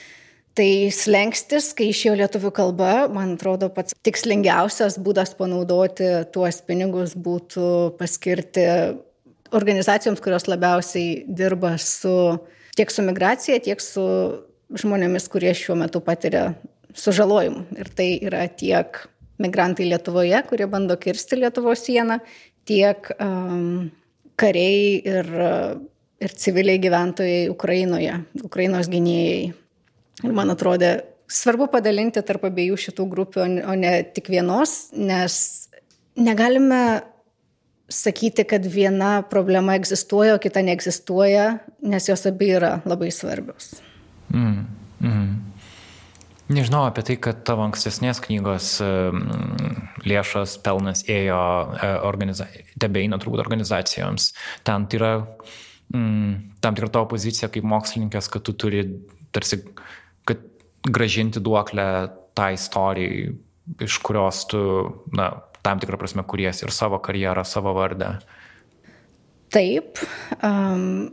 [0.53, 7.95] Tai slengstis, kai išėjo lietuvių kalba, man atrodo, pats tikslingiausias būdas panaudoti tuos pinigus būtų
[7.97, 8.67] paskirti
[9.57, 12.13] organizacijoms, kurios labiausiai dirba su,
[12.77, 14.05] tiek su migracija, tiek su
[14.77, 16.51] žmonėmis, kurie šiuo metu patiria
[17.01, 17.65] sužalojimų.
[17.81, 19.01] Ir tai yra tiek
[19.41, 22.21] migrantai Lietuvoje, kurie bando kirsti Lietuvos sieną,
[22.69, 23.89] tiek um,
[24.37, 25.33] kariai ir,
[26.21, 29.53] ir civiliai gyventojai Ukrainoje, Ukrainos gynėjai
[30.23, 30.93] Ir man atrodė
[31.33, 35.35] svarbu padalinti tarp abiejų šitų grupių, o ne tik vienos, nes
[36.19, 37.03] negalime
[37.93, 41.47] sakyti, kad viena problema egzistuoja, o kita neegzistuoja,
[41.85, 43.75] nes jos abi yra labai svarbios.
[44.33, 44.67] Mm,
[45.01, 45.33] mm.
[46.53, 48.75] Nežinau apie tai, kad tavo ankstesnės knygos
[50.09, 51.41] lėšas, pelnas ėjo,
[51.79, 52.49] e, organiza...
[52.81, 54.33] tebeina turbūt organizacijoms.
[54.67, 55.13] Ten tai yra
[55.95, 58.85] mm, tam tikra tavo pozicija kaip mokslininkės, kad tu turi
[59.33, 59.63] tarsi
[60.89, 61.87] gražinti duoklę
[62.33, 63.33] tą tai istorijai
[63.81, 64.61] iš kurios tu,
[65.15, 65.31] na,
[65.63, 68.17] tam tikrą prasme kuries ir savo karjerą, savo vardą.
[69.53, 70.01] Taip,
[70.43, 71.13] um,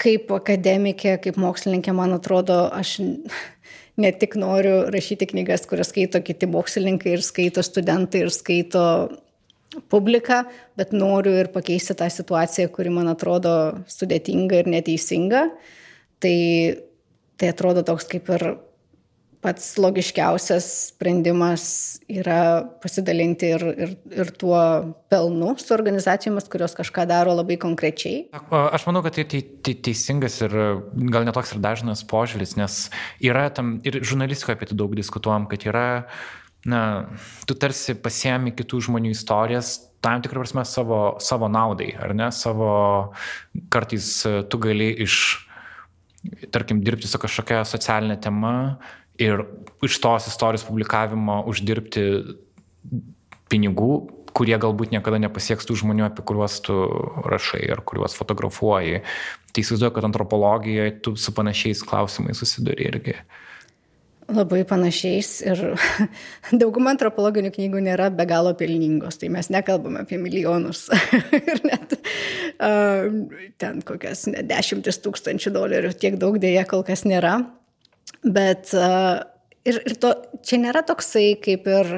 [0.00, 3.00] kaip akademikė, kaip mokslininkė, man atrodo, aš
[4.00, 8.84] ne tik noriu rašyti knygas, kurias skaito kiti mokslininkai ir skaito studentai ir skaito
[9.92, 10.42] publiką,
[10.76, 13.54] bet noriu ir pakeisti tą situaciją, kuri man atrodo
[13.90, 15.46] sudėtinga ir neteisinga.
[16.22, 16.36] Tai,
[17.40, 18.44] tai atrodo toks kaip ir
[19.42, 21.64] pats logiškiausias sprendimas
[22.10, 24.60] yra pasidalinti ir, ir, ir tuo
[25.10, 28.28] pelnu su organizacijomis, kurios kažką daro labai konkrečiai.
[28.32, 30.54] Aš manau, kad tai, tai, tai teisingas ir
[31.10, 32.84] gal netoks ir dažnas požiūris, nes
[33.24, 35.86] yra tam ir žurnalistikoje apie tai daug diskutuojam, kad yra,
[36.68, 36.82] na,
[37.48, 42.70] tu tarsi pasiemi kitų žmonių istorijas tam tikrą prasme savo, savo naudai, ar ne, savo
[43.74, 44.08] kartais
[44.50, 45.14] tu gali iš,
[46.54, 48.54] tarkim, dirbti su kažkokia socialinė tema
[49.22, 49.44] ir
[49.82, 52.04] iš tos istorijos publikavimo uždirbti
[53.52, 53.92] pinigų,
[54.32, 56.76] kurie galbūt niekada nepasieks tų žmonių, apie kuriuos tu
[57.28, 59.02] rašai ar kuriuos fotografuoji.
[59.52, 63.18] Tai įsivaizduoju, kad antropologijoje tu su panašiais klausimais susiduri irgi.
[64.32, 65.60] Labai panašiais ir
[66.62, 70.86] dauguma antropologinių knygų nėra be galo pelningos, tai mes nekalbame apie milijonus
[71.40, 73.10] ir net uh,
[73.60, 77.40] ten kokias ne, dešimtis tūkstančių dolerių, tiek daug dėja kol kas nėra.
[78.22, 80.12] Bet ir, ir to,
[80.46, 81.94] čia nėra toksai kaip ir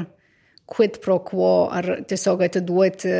[0.71, 3.13] quid pro quo ar tiesiog atiduoti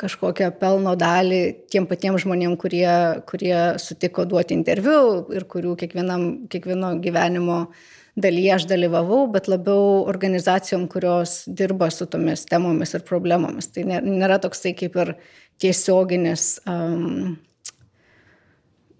[0.00, 1.40] kažkokią pelno dalį
[1.72, 2.88] tiem patiems žmonėm, kurie,
[3.28, 7.58] kurie sutiko duoti interviu ir kurių kiekvieno gyvenimo
[8.20, 13.70] dalyje aš dalyvavau, bet labiau organizacijom, kurios dirba su tomis temomis ir problemomis.
[13.74, 15.14] Tai nėra toksai kaip ir
[15.62, 17.36] tiesioginis um,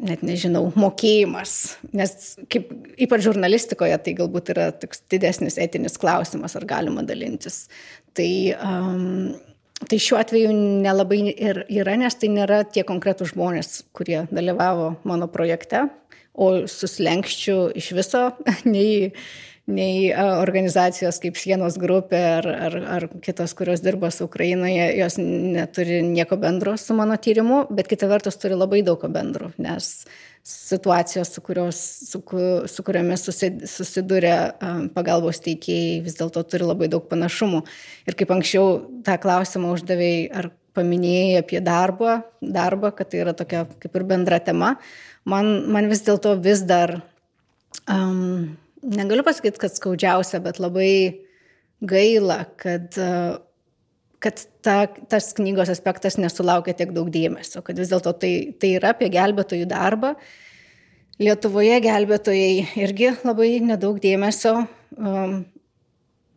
[0.01, 2.15] net nežinau, mokėjimas, nes
[2.53, 7.63] kaip, ypač žurnalistikoje tai galbūt yra toks didesnis etinis klausimas, ar galima dalintis.
[8.17, 8.31] Tai,
[8.65, 9.35] um,
[9.87, 15.29] tai šiuo atveju nelabai ir yra, nes tai nėra tie konkretūs žmonės, kurie dalyvavo mano
[15.33, 15.87] projekte,
[16.35, 18.25] o suslenkščių iš viso
[18.75, 19.13] nei
[19.69, 26.01] nei organizacijos kaip Sienos grupė ar, ar, ar kitos, kurios dirba su Ukrainoje, jos neturi
[26.07, 30.07] nieko bendro su mano tyrimu, bet kita vertus turi labai daug bendro, nes
[30.43, 31.77] situacijos, su, kurios,
[32.09, 32.23] su,
[32.67, 33.27] su kuriomis
[33.69, 34.37] susiduria
[34.95, 37.61] pagalbos teikėjai, vis dėlto turi labai daug panašumų.
[38.09, 43.67] Ir kaip anksčiau tą klausimą uždavėjai, ar paminėjai apie darbą, darbą, kad tai yra tokia
[43.83, 44.75] kaip ir bendra tema,
[45.29, 46.97] man, man vis dėlto vis dar
[47.85, 50.93] um, negaliu pasakyti, kad skaudžiausia, bet labai
[51.81, 52.97] gaila, kad,
[54.23, 54.77] kad ta,
[55.13, 59.69] tas knygos aspektas nesulaukia tiek daug dėmesio, kad vis dėlto tai, tai yra apie gelbėtojų
[59.71, 60.15] darbą.
[61.21, 64.55] Lietuvoje gelbėtojai irgi labai nedaug dėmesio
[64.97, 65.43] um,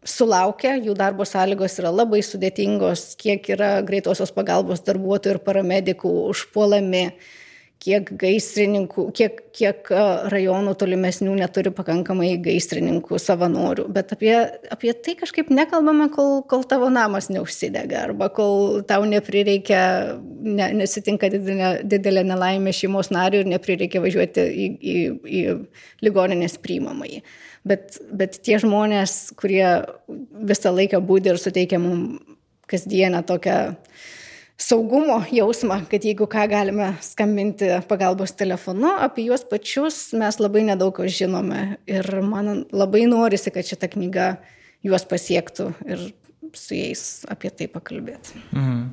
[0.03, 7.05] sulaukia, jų darbo sąlygos yra labai sudėtingos, kiek yra greitosios pagalbos darbuotojų ir paramedikų užpuolami,
[7.13, 7.31] uh,
[7.83, 9.89] kiek gaisrininkų, kiek, kiek
[10.31, 13.87] rajonų tolimesnių neturi pakankamai gaisrininkų savanorių.
[13.93, 14.33] Bet apie,
[14.71, 19.83] apie tai kažkaip nekalbame, kol, kol tavo namas neužsidega arba kol tau neprireikia,
[20.23, 25.43] ne, nesitinka didelė, didelė nelaimė šeimos narių ir neprireikia važiuoti į, į, į
[26.07, 27.19] ligoninės priimamai.
[27.67, 29.65] Bet, bet tie žmonės, kurie
[30.47, 32.23] visą laiką būdi ir suteikia mums
[32.71, 33.75] kasdieną tokią
[34.63, 41.03] saugumo jausmą, kad jeigu ką galime skambinti pagalbos telefonu, apie juos pačius mes labai nedaug
[41.03, 41.77] žinome.
[41.89, 44.33] Ir man labai norisi, kad šita knyga
[44.85, 46.09] juos pasiektų ir
[46.53, 48.39] su jais apie tai pakalbėti.
[48.51, 48.83] Mhm.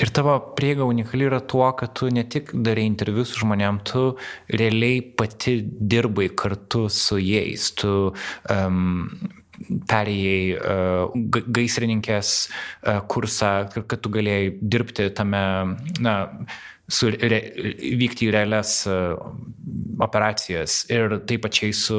[0.00, 4.14] Ir tavo prieiga unikali yra tuo, kad tu ne tik darai interviu su žmonėm, tu
[4.48, 7.66] realiai pati dirbai kartu su jais.
[7.76, 7.90] Tu
[8.48, 9.10] um,
[9.90, 11.16] perėjai uh,
[11.54, 15.42] gaisrininkės uh, kursą, kad tu galėjai dirbti tame,
[16.02, 16.14] na,
[16.88, 17.40] su, re,
[18.00, 19.16] vykti į realias uh,
[20.02, 21.98] operacijas ir taip pačiai su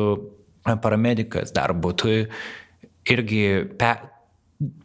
[0.64, 1.94] paramedikas darbu.
[2.00, 2.16] Tu
[3.12, 3.44] irgi
[3.80, 3.94] pe,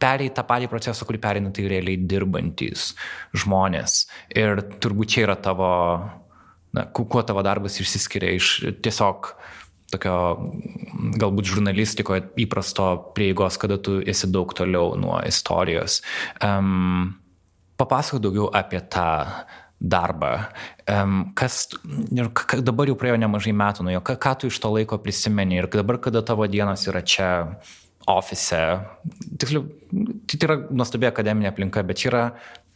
[0.03, 2.93] perėjai tą patį procesą, kurį pereina tai realiai dirbantis
[3.37, 4.01] žmonės.
[4.37, 5.71] Ir turbūt čia yra tavo,
[6.75, 9.33] na, kuo tavo darbas išsiskiria iš tiesiog
[9.93, 10.17] tokio
[11.21, 16.03] galbūt žurnalistikoje įprasto prieigos, kada tu esi daug toliau nuo istorijos.
[16.45, 17.15] Um,
[17.81, 19.09] papasakok daugiau apie tą
[19.79, 20.33] darbą.
[20.91, 21.69] Um, kas,
[22.11, 22.31] ir
[22.67, 25.71] dabar jau praėjo nemažai metų nuo jo, ką, ką tu iš to laiko prisimeni ir
[25.71, 27.29] dabar, kada tavo dienos yra čia
[28.09, 28.63] ofise,
[29.39, 29.67] tiksliau,
[30.27, 32.25] tai yra nuostabi akademinė aplinka, bet čia yra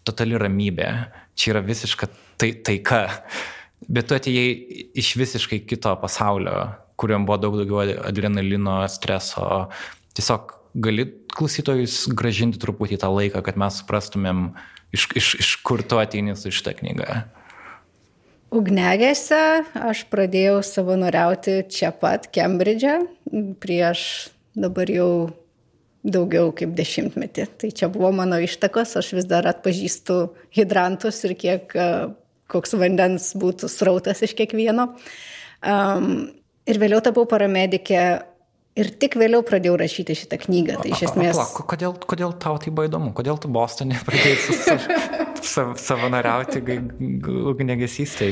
[0.07, 0.89] totali ramybė,
[1.35, 2.09] čia yra visiška
[2.39, 3.03] tai, taika,
[3.89, 4.47] bet tu atėjai
[5.03, 6.69] iš visiškai kito pasaulio
[7.01, 9.69] kuriuom buvo daug daugiau adrenalino, streso.
[10.17, 14.51] Tiesiog gali klausytojus gražinti truputį tą laiką, kad mes suprastumėm,
[14.95, 17.23] iš, iš, iš kur tu ateini su šitą knygą?
[18.53, 19.41] Ugnegėse
[19.81, 22.99] aš pradėjau savanoriauti čia pat, Kembridže,
[23.65, 24.03] prieš
[24.53, 25.13] dabar jau
[26.03, 27.47] daugiau kaip dešimtmetį.
[27.63, 30.19] Tai čia buvo mano ištakos, aš vis dar atpažįstu
[30.53, 31.73] hidrantus ir kiek,
[32.53, 34.91] koks vandens būtų srautas iš kiekvieno.
[35.63, 36.33] Um,
[36.67, 38.03] ir vėliau tapau paramedikė
[38.73, 40.79] Ir tik vėliau pradėjau rašyti šitą knygą.
[40.81, 41.37] Tai iš esmės.
[41.37, 43.11] Pala, kodėl, kodėl tau tai buvo įdomu?
[43.13, 44.57] Kodėl tu Bostonė pradėjai
[45.77, 46.63] savanoriauti
[47.53, 48.31] ugnegesystai?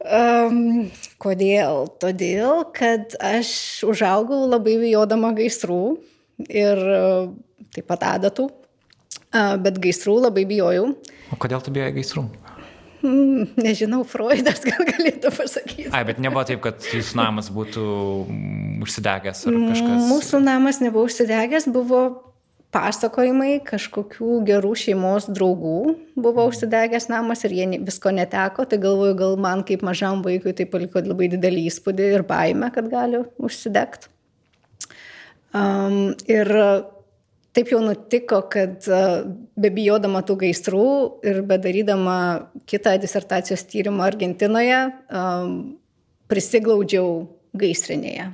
[0.00, 0.88] Um,
[1.22, 1.86] kodėl?
[2.02, 3.52] Todėl, kad aš
[3.86, 6.00] užaugau labai bijodama gaisrų
[6.50, 6.82] ir
[7.70, 8.48] taip pat adatų,
[9.62, 10.88] bet gaisrų labai bijojau.
[11.30, 12.26] O kodėl tu bijojai gaisrų?
[13.00, 15.90] Nežinau, Freudas gal galėtų pasakyti.
[15.96, 17.84] Ai, bet nebuvo taip, kad jūsų namas būtų
[18.84, 20.02] užsidegęs ar kažkas.
[20.10, 22.02] Mūsų namas nebuvo užsidegęs, buvo
[22.74, 29.36] pasakojimai kažkokių gerų šeimos draugų buvo užsidegęs namas ir jie visko neteko, tai galvoju, gal
[29.42, 34.12] man kaip mažam vaikui tai paliko labai didelį įspūdį ir baimę, kad gali užsidegti.
[35.50, 36.46] Um, ir
[37.56, 38.86] taip jau nutiko, kad
[39.60, 40.90] bebijodama tų gaisrų
[41.26, 42.18] ir bedarydama
[42.70, 45.56] kitą disertacijos tyrimą Argentinoje, um,
[46.30, 47.26] prisiglaudžiau
[47.58, 48.30] gaisrinėje.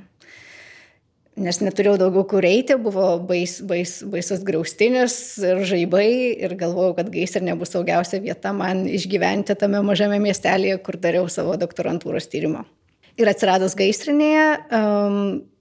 [1.37, 5.13] Nes neturėjau daugiau kur eiti, buvo bais, bais, baisas graustinis
[5.45, 10.97] ir žaibai ir galvojau, kad gaisrinė bus saugiausia vieta man išgyventi tame mažame miestelėje, kur
[11.01, 12.65] dariau savo doktorantūros tyrimą.
[13.17, 14.43] Ir atsiradus gaisrinėje,
[14.77, 15.15] um,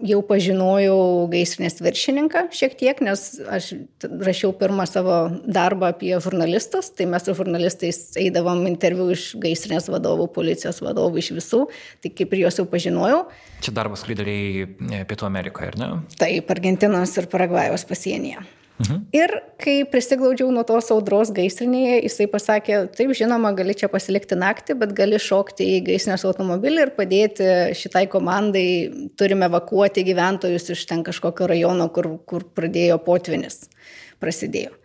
[0.05, 0.99] jau pažinojau
[1.33, 3.71] gaisrinės viršininką šiek tiek, nes aš
[4.05, 5.17] rašiau pirmą savo
[5.49, 11.33] darbą apie žurnalistus, tai mes su žurnalistais eidavom interviu iš gaisrinės vadovų, policijos vadovų, iš
[11.39, 11.63] visų,
[12.05, 13.25] tai kaip ir juos jau pažinojau.
[13.65, 14.69] Čia darbas, darėjai
[15.09, 15.91] Pietų Amerikoje, ar ne?
[16.21, 18.45] Taip, Argentinos ir Paragvajos pasienyje.
[18.77, 18.97] Mhm.
[19.17, 24.77] Ir kai prisiglaudžiau nuo tos audros gaisrinėje, jisai pasakė, taip žinoma, gali čia pasilikti naktį,
[24.83, 27.49] bet gali šokti į gaisrinės automobilį ir padėti
[27.79, 28.67] šitai komandai,
[29.17, 33.65] turime evakuoti gyventojus iš ten kažkokio rajono, kur, kur pradėjo potvinis,
[34.21, 34.77] prasidėjo.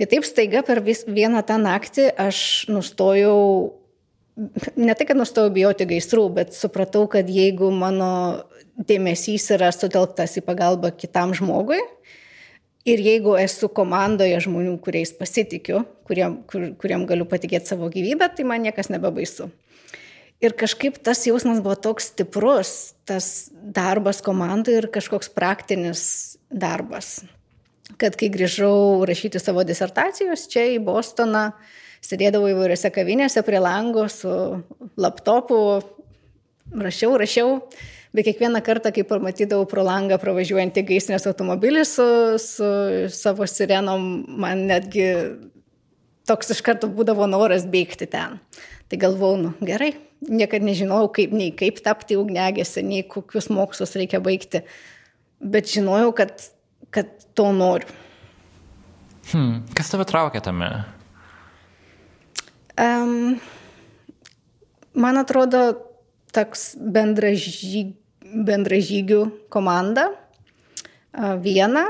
[0.00, 2.38] Tai taip staiga per vis, vieną tą naktį aš
[2.72, 3.36] nustojau,
[4.74, 8.10] ne tai, kad nustojau bijoti gaisrų, bet supratau, kad jeigu mano
[8.74, 11.78] dėmesys yra sutelktas į pagalbą kitam žmogui,
[12.84, 18.44] Ir jeigu esu komandoje žmonių, kuriais pasitikiu, kuriem, kur, kuriem galiu patikėti savo gyvybę, tai
[18.44, 19.48] man niekas nebebaisu.
[20.44, 26.02] Ir kažkaip tas jausmas buvo toks stiprus, tas darbas komandai ir kažkoks praktinis
[26.52, 27.22] darbas.
[28.00, 31.54] Kad kai grįžau rašyti savo disertacijos čia į Bostoną,
[32.04, 34.28] sėdėdavau įvairiose kavinėse prie lango su
[35.00, 35.80] laptopu,
[36.68, 37.58] rašiau, rašiau
[38.14, 42.06] bet kiekvieną kartą, kai pamatydavau pro langą pravažiuojantį gaisrinės automobilį su,
[42.38, 42.68] su
[43.14, 44.06] savo sirenom,
[44.40, 45.08] man netgi
[46.28, 48.38] toks iš karto būdavo noras bėgti ten.
[48.88, 49.94] Tai galvau, nu gerai,
[50.28, 54.62] niekada nežinojau, kaip, nei kaip tapti ugnegėse, nei kokius mokslus reikia baigti,
[55.40, 56.46] bet žinojau, kad,
[56.94, 57.90] kad to noriu.
[59.32, 60.68] Hmm, kas tave traukia tame?
[62.76, 63.40] Um,
[64.92, 65.64] man atrodo,
[66.34, 67.94] toks bendražyg,
[68.24, 69.20] bendražygių
[69.52, 70.08] komandą.
[71.44, 71.84] Viena.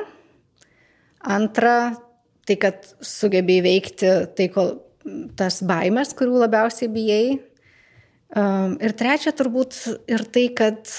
[1.25, 1.95] Antra,
[2.45, 4.75] tai kad sugebėjai veikti tai, kol
[5.39, 7.27] tas baimės, kurių labiausiai bijai.
[8.85, 9.79] Ir trečia, turbūt
[10.11, 10.91] ir tai, kad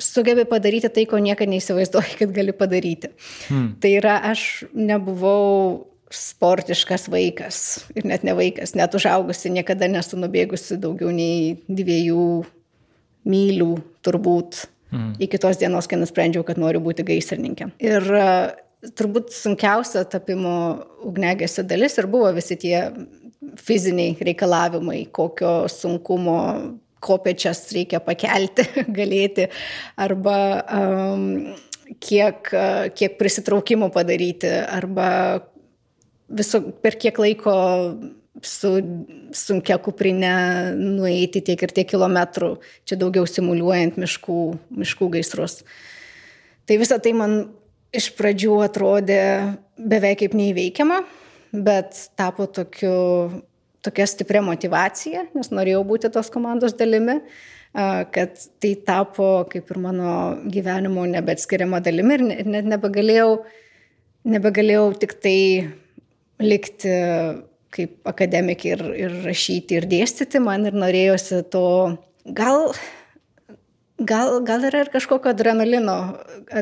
[0.00, 3.12] sugebi padaryti tai, ko niekada neįsivaizduoji, kad gali padaryti.
[3.48, 3.74] Hmm.
[3.80, 10.80] Tai yra, aš nebuvau sportiškas vaikas ir net ne vaikas, net užaugusi, niekada nesu nubėgusi
[10.82, 12.24] daugiau nei dviejų
[13.30, 13.70] mylių
[14.06, 15.14] turbūt mm.
[15.26, 17.70] iki tos dienos, kai nusprendžiau, kad noriu būti gaisrininkė.
[17.84, 18.50] Ir uh,
[18.96, 20.54] turbūt sunkiausia tapimo
[21.06, 22.76] ugnegėse dalis ir buvo visi tie
[23.60, 26.38] fiziniai reikalavimai, kokio sunkumo
[27.00, 28.66] kopečias reikia pakelti,
[28.98, 29.48] galėti,
[30.00, 30.36] arba
[30.76, 31.26] um,
[32.00, 32.52] kiek,
[32.96, 35.08] kiek prisitraukimų padaryti, arba
[36.28, 37.54] viso, per kiek laiko
[38.42, 38.72] su
[39.34, 40.34] sunkia kuprinė
[40.78, 42.54] nueiti tiek ir tiek kilometrų,
[42.86, 44.40] čia daugiau simuliuojant miškų,
[44.82, 45.60] miškų gaisrus.
[46.68, 47.40] Tai visa tai man
[47.96, 49.22] iš pradžių atrodė
[49.74, 51.00] beveik kaip neįveikiama,
[51.50, 53.42] bet tapo tokiu,
[53.82, 57.18] tokia stipria motivacija, nes norėjau būti tos komandos dalimi,
[57.74, 60.14] kad tai tapo kaip ir mano
[60.50, 63.40] gyvenimo nebeatskiriama dalimi ir net nebegalėjau,
[64.30, 65.38] nebegalėjau tik tai
[66.40, 66.94] likti
[67.74, 71.66] kaip akademikė ir, ir rašyti ir dėstyti, man ir norėjosi to,
[72.26, 72.72] gal,
[73.98, 75.98] gal, gal yra ir kažkokio adrenalino,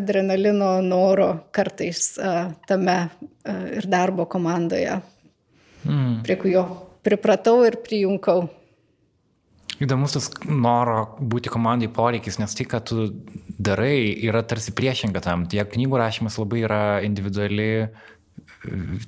[0.00, 5.00] adrenalino noro kartais uh, tame uh, ir darbo komandoje,
[5.86, 6.20] mm.
[6.26, 6.66] prie kurio
[7.06, 8.48] pripratau ir prijungau.
[9.78, 13.04] Įdomus tas noro būti komandai poreikis, nes tai, ką tu
[13.62, 15.44] darai, yra tarsi priešinga tam.
[15.50, 17.86] Tiek knygų rašymas labai yra individuali,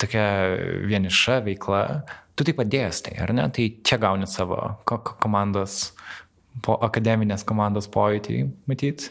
[0.00, 0.26] tokia
[0.88, 1.84] vieniša veikla.
[2.36, 3.46] Tu taip pat dėstai, ar ne?
[3.52, 5.92] Tai čia gauni savo komandos,
[6.64, 9.10] po akademinės komandos pojūtį, matyt.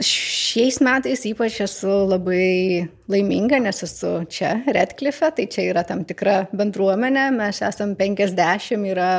[0.00, 6.46] Šiais metais ypač esu labai laiminga, nes esu čia, Redcliffe, tai čia yra tam tikra
[6.56, 9.10] bendruomenė, mes esam 50, yra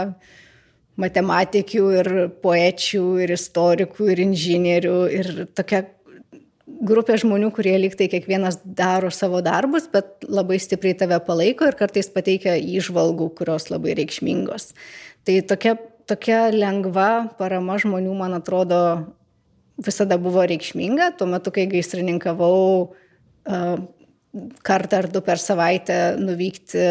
[1.02, 2.10] matematikių ir
[2.42, 5.86] poečių ir istorikų ir inžinierių ir tokia
[6.82, 12.10] grupė žmonių, kurie liktai kiekvienas daro savo darbus, bet labai stipriai tave palaiko ir kartais
[12.14, 14.72] pateikia įžvalgų, kurios labai reikšmingos.
[15.28, 15.76] Tai tokia,
[16.10, 17.10] tokia lengva
[17.40, 18.82] parama žmonių, man atrodo,
[19.82, 21.14] visada buvo reikšminga.
[21.20, 22.96] Tuo metu, kai gaisrininkavau,
[24.66, 26.88] kartą ar du per savaitę nuvykti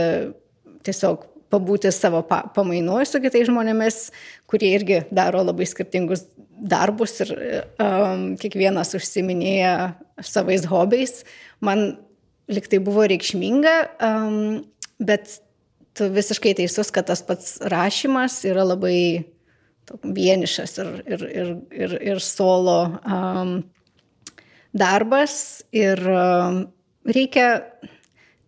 [0.87, 4.11] tiesiog pabūti savo pa, pamainoj su kitais žmonėmis,
[4.51, 6.27] kurie irgi daro labai skirtingus
[6.61, 7.33] darbus ir
[7.81, 9.95] um, kiekvienas užsiminėja
[10.25, 11.23] savais hobiais.
[11.65, 11.95] Man
[12.51, 14.61] liktai buvo reikšminga, um,
[15.01, 15.39] bet
[15.97, 19.27] tu visiškai teisus, kad tas pats rašymas yra labai
[20.05, 23.57] vienišas ir, ir, ir, ir, ir solo um,
[24.71, 26.63] darbas ir um,
[27.09, 27.49] reikia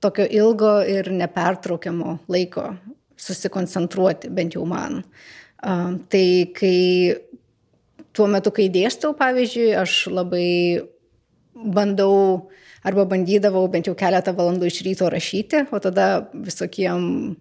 [0.02, 2.72] tokio ilgo ir nepertraukiamo laiko
[3.22, 5.02] susikoncentruoti, bent jau man.
[5.62, 6.26] Tai
[6.58, 6.78] kai
[8.16, 10.48] tuo metu, kai dėstau, pavyzdžiui, aš labai
[11.52, 12.50] bandau
[12.82, 17.36] arba bandydavau bent jau keletą valandų iš ryto rašyti, o tada visokiem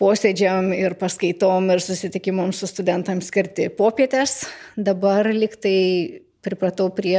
[0.00, 4.42] posėdžiam ir paskaitom ir susitikimom su studentams skirti popietės.
[4.76, 7.18] Dabar liktai pripratau prie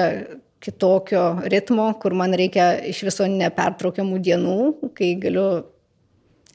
[0.63, 4.57] kitokio ritmo, kur man reikia iš viso nepertraukiamų dienų,
[4.95, 5.47] kai galiu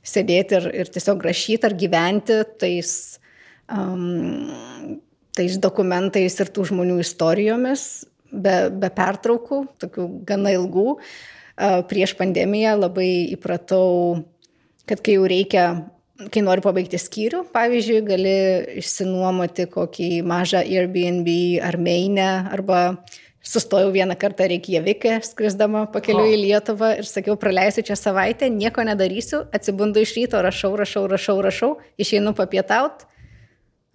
[0.09, 2.93] sėdėti ir, ir tiesiog rašyti ar gyventi tais,
[3.69, 4.97] um,
[5.39, 7.85] tais dokumentais ir tų žmonių istorijomis
[8.33, 10.99] be, be pertraukų, tokių gana ilgų.
[11.91, 14.25] Prieš pandemiją labai įpratau,
[14.87, 15.65] kad kai jau reikia
[16.35, 18.35] kai nori pabaigti skyrių, pavyzdžiui, gali
[18.81, 21.31] išsinuomoti kokį mažą Airbnb
[21.63, 22.83] ar mainę arba
[23.49, 29.45] Sustojau vieną kartą Reikjavike, skrisdama pakeliu į Lietuvą ir sakiau, praleisiu čia savaitę, nieko nedarysiu,
[29.55, 31.71] atsibundu iš ryto, rašau, rašau, rašau, rašau,
[32.03, 33.07] išeinu papietaut,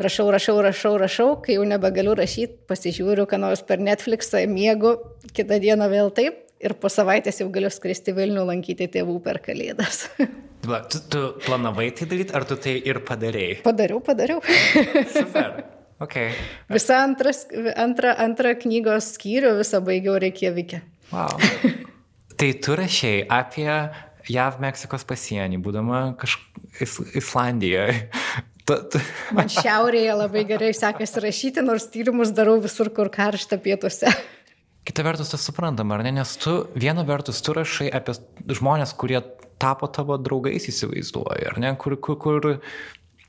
[0.01, 4.95] rašau, rašau, rašau, rašau, kai jau nebegaliu rašyti, pasižiūriu, ką nors per Netflixą, miegu,
[5.35, 10.07] kitą dieną vėl taip ir po savaitės jau galiu skristi Vilnių lankyti tėvų per Kalėdas.
[10.63, 13.57] Tu, tu planavai tai daryti, ar tu tai ir padarėjai?
[13.65, 14.39] Padariau, padariau.
[15.17, 15.57] Super.
[15.99, 16.29] Okay.
[16.71, 17.41] Visą antras,
[17.75, 20.79] antrą, antrą knygos skyrių visą baigiau Reikjavike.
[21.11, 21.35] Wow.
[22.39, 23.67] tai tu rašiai apie
[24.31, 27.99] JAV Meksikos pasienį, būdama kažkur Islandijoje.
[28.63, 29.01] Tu, tu.
[29.35, 34.11] Man šiaurėje labai gerai sekasi rašyti, nors tyrimus darau visur, kur karšta pietuose.
[34.87, 36.11] Kita vertus, tas suprantama, ar ne?
[36.19, 38.15] Nes tu viena vertus tu rašai apie
[38.51, 39.21] žmonės, kurie
[39.59, 41.71] tapo tavo draugais, įsivaizduoji, ar ne?
[41.79, 42.51] Kur, kur, kur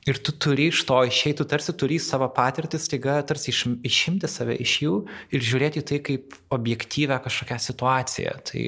[0.05, 4.29] Ir tu turi iš to išeiti, tu tarsi turi savo patirtį, staiga tarsi iš, išimti
[4.29, 4.97] save iš jų
[5.33, 8.35] ir žiūrėti tai kaip objektyvę kažkokią situaciją.
[8.45, 8.65] Tai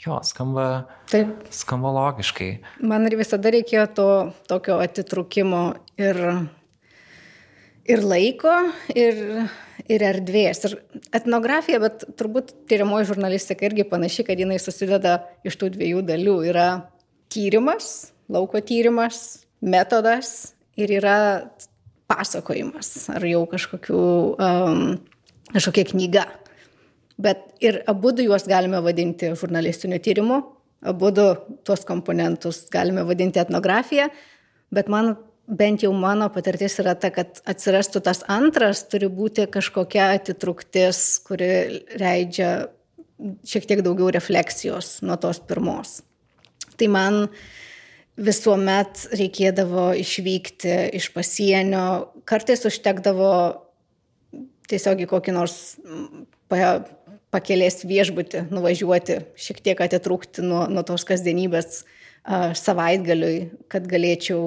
[0.00, 0.66] jo, skamba,
[1.10, 1.44] Taip.
[1.54, 2.50] skamba logiškai.
[2.86, 4.08] Man ir visada reikėjo to
[4.50, 5.64] tokio atitrukimo
[6.00, 6.20] ir,
[7.88, 8.54] ir laiko,
[8.94, 9.20] ir,
[9.84, 10.64] ir erdvės.
[10.68, 10.78] Ir
[11.20, 16.38] etnografija, bet turbūt tyriamoji žurnalistika irgi panaši, kad jinai susideda iš tų dviejų dalių.
[16.52, 16.68] Yra
[17.30, 21.16] tyrimas, lauko tyrimas, metodas ir yra
[22.10, 24.04] pasakojimas ar jau kažkokių,
[24.40, 24.84] um,
[25.52, 26.24] kažkokia knyga.
[27.20, 30.40] Bet ir abu juos galime vadinti žurnalistiniu tyrimu,
[30.80, 34.08] abu tuos komponentus galime vadinti etnografija,
[34.72, 35.16] bet man
[35.50, 41.50] bent jau mano patirtis yra ta, kad atsirastų tas antras, turi būti kažkokia atitruktis, kuri
[41.98, 42.70] leidžia
[43.44, 46.00] šiek tiek daugiau refleksijos nuo tos pirmos.
[46.80, 47.18] Tai man
[48.20, 53.32] visuomet reikėdavo išvykti iš pasienio, kartais užtekdavo
[54.70, 55.58] tiesiog į kokį nors
[57.34, 64.42] pakelės viešbutį nuvažiuoti, šiek tiek atitrūkti nuo, nuo tos kasdienybės uh, savaitgaliui, kad galėčiau,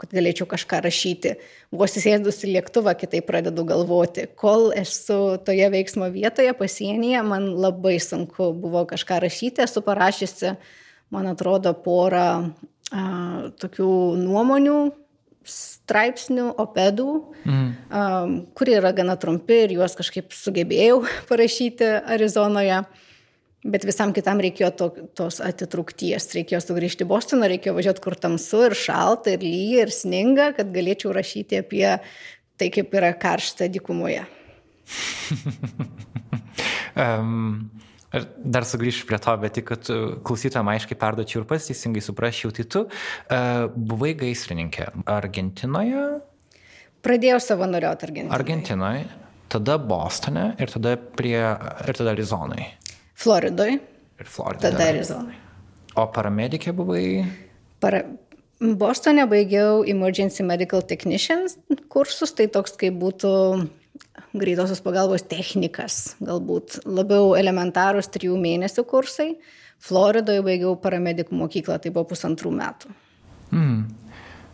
[0.00, 1.34] kad galėčiau kažką rašyti.
[1.74, 4.26] Vos įsėdus į lėktuvą, kitaip pradedu galvoti.
[4.38, 10.56] Kol esu toje veiksmo vietoje, pasienyje, man labai sunku buvo kažką rašyti, esu parašysi,
[11.12, 12.52] man atrodo, porą
[12.92, 14.78] tokių nuomonių
[15.48, 17.08] straipsnių, opedų,
[17.44, 17.70] mm.
[17.88, 22.82] um, kurie yra gana trumpi ir juos kažkaip sugebėjau parašyti Arizonoje.
[23.62, 28.64] Bet visam kitam reikėjo to, tos atitrukties, reikėjo sugrįžti į Bostoną, reikėjo važiuoti kur tamsu
[28.66, 31.86] ir šalta ir lyja ir sninga, kad galėčiau rašyti apie
[32.58, 34.24] tai, kaip yra karšta dykumoje.
[36.98, 37.70] um,
[38.12, 39.88] dar sugrįšiu prie to, bet tik, kad
[40.26, 46.04] klausytojams aiškiai perduočiau ir pats teisingai suprasčiau, tai tu uh, buvai gaisrininkė Argentinoje?
[47.02, 48.38] Pradėjau savanoriauti Argentinoje.
[48.38, 49.06] Argentinoje,
[49.52, 52.68] tada Bostone ir tada, prie, ir tada Arizonai.
[53.18, 53.80] Floridoje.
[54.20, 54.68] Ir Floridoje.
[54.68, 55.38] Tada Arizonai.
[55.96, 57.06] O paramedikė buvai?
[57.82, 58.04] Para...
[58.62, 61.56] Bostone baigiau Emergency Medical Technicians
[61.90, 63.32] kursus, tai toks kaip būtų
[64.32, 69.32] greitosios pagalbos technikas, galbūt labiau elementarūs trijų mėnesių kursai.
[69.82, 72.92] Floridoje baigiau paramedikų mokyklą, tai buvo pusantrų metų.
[73.50, 73.80] Mm.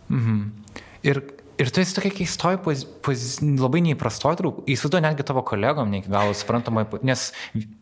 [0.09, 0.47] Mm -hmm.
[1.03, 1.23] Ir,
[1.59, 6.11] ir tu esi tokia keistoj, poz, poz, labai neįprastoj, įsivaizduoju netgi tavo kolegom, ne iki
[6.11, 7.33] galo suprantamai, nes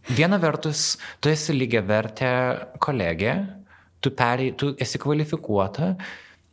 [0.09, 2.33] viena vertus, tu esi lygia vertė
[2.79, 3.47] kolegė,
[4.01, 5.95] tu, perė, tu esi kvalifikuota,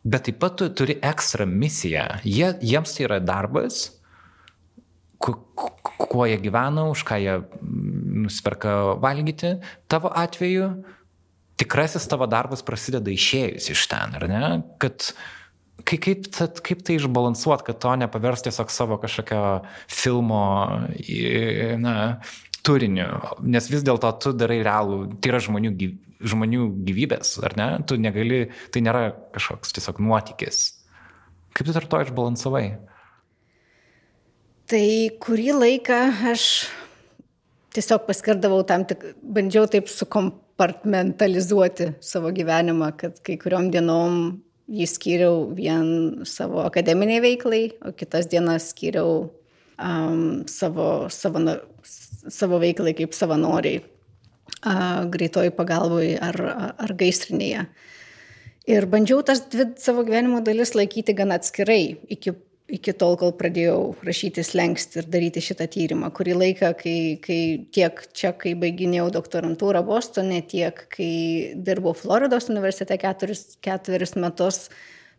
[0.04, 2.06] bet taip pat tu turi ekstra misiją.
[2.24, 3.90] Jie, jiems tai yra darbas,
[6.10, 9.58] kuo jie gyvena, už ką jie mm, nusperka valgyti.
[9.91, 10.70] Tavo atveju
[11.60, 14.43] tikrasis tavo darbas prasideda išėjus iš ten, ar ne?
[14.82, 15.12] Kad
[15.88, 19.43] kaip, kaip, kaip tai išbalansuot, kad to nepaversti tiesiog savo kažkokio
[19.91, 20.43] filmo
[21.84, 21.95] na,
[22.66, 23.10] turiniu,
[23.43, 25.74] nes vis dėlto tu darai realų, tai yra žmonių,
[26.24, 27.68] žmonių gyvybės, ar ne?
[27.88, 30.64] Tu negali, tai nėra kažkoks tiesiog nuotykis.
[31.54, 32.66] Kaip tu tarp to išbalansavai?
[34.72, 34.86] Tai
[35.20, 35.99] kurį laiką
[36.32, 36.43] aš
[37.76, 44.20] tiesiog paskirdavau tam tik, bandžiau taip sukompartmentalizuoti savo gyvenimą, kad kai kuriuom dienom
[44.72, 45.88] jį skyriau vien
[46.30, 49.26] savo akademiniai veiklai, o kitas dienas skyriau
[49.76, 51.43] um, savo, savo,
[51.84, 56.39] savo veiklai kaip savanoriai uh, greitoji pagalboj ar,
[56.80, 57.68] ar gaisrinėje.
[58.72, 62.32] Ir bandžiau tas dvi savo gyvenimo dalis laikyti gan atskirai iki
[62.72, 66.09] iki tol, kol pradėjau rašyti slengsti ir daryti šitą tyrimą.
[66.16, 67.39] Kurį laiką, kai, kai
[67.76, 71.11] tiek čia, kai baiginėjau doktorantūrą Bostone, tiek kai
[71.55, 74.68] dirbau Floridos universitete keturis, keturis metus,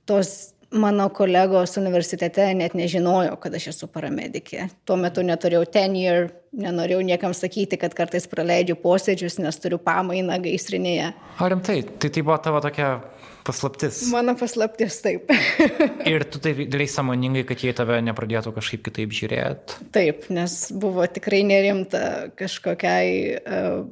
[0.08, 4.68] tos mano kolegos universitete net nežinojo, kad aš esu paramedikė.
[4.88, 11.12] Tuo metu neturėjau tenure, nenorėjau niekam sakyti, kad kartais praleidžiu posėdžius, nes turiu pamainą gaisrinėje.
[11.38, 12.96] Ar rimtai, tai tai buvo tavo tokia
[13.44, 13.98] Paslaptis.
[14.08, 15.28] Mano paslaptis, taip.
[16.12, 19.88] ir tu tai darai samoningai, kad jie tave nepradėtų kažkaip kitaip žiūrėti?
[19.92, 23.82] Taip, nes buvo tikrai nerimta kažkokiai uh,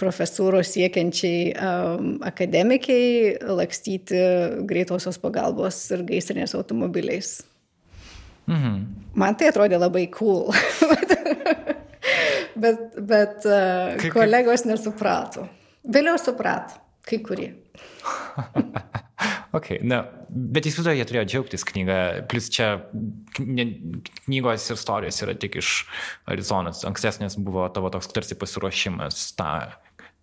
[0.00, 4.22] profesūros siekiančiai um, akademikiai lakstyti
[4.68, 7.38] greitosios pagalbos ir gaisrinės automobiliais.
[8.50, 8.80] Mhm.
[9.18, 10.50] Man tai atrodė labai cool.
[12.62, 15.46] bet bet uh, kolegos nesuprato.
[15.86, 17.50] Vėliau suprato, kai kurie.
[19.56, 21.98] ok, na, bet įsivaizduoju, jie turėjo džiaugtis knygą,
[22.30, 22.70] plus čia
[23.38, 25.72] knygos istorijos yra tik iš
[26.30, 29.52] Arizonos, ankstesnės buvo tavo toks tarsi pasiruošimas tą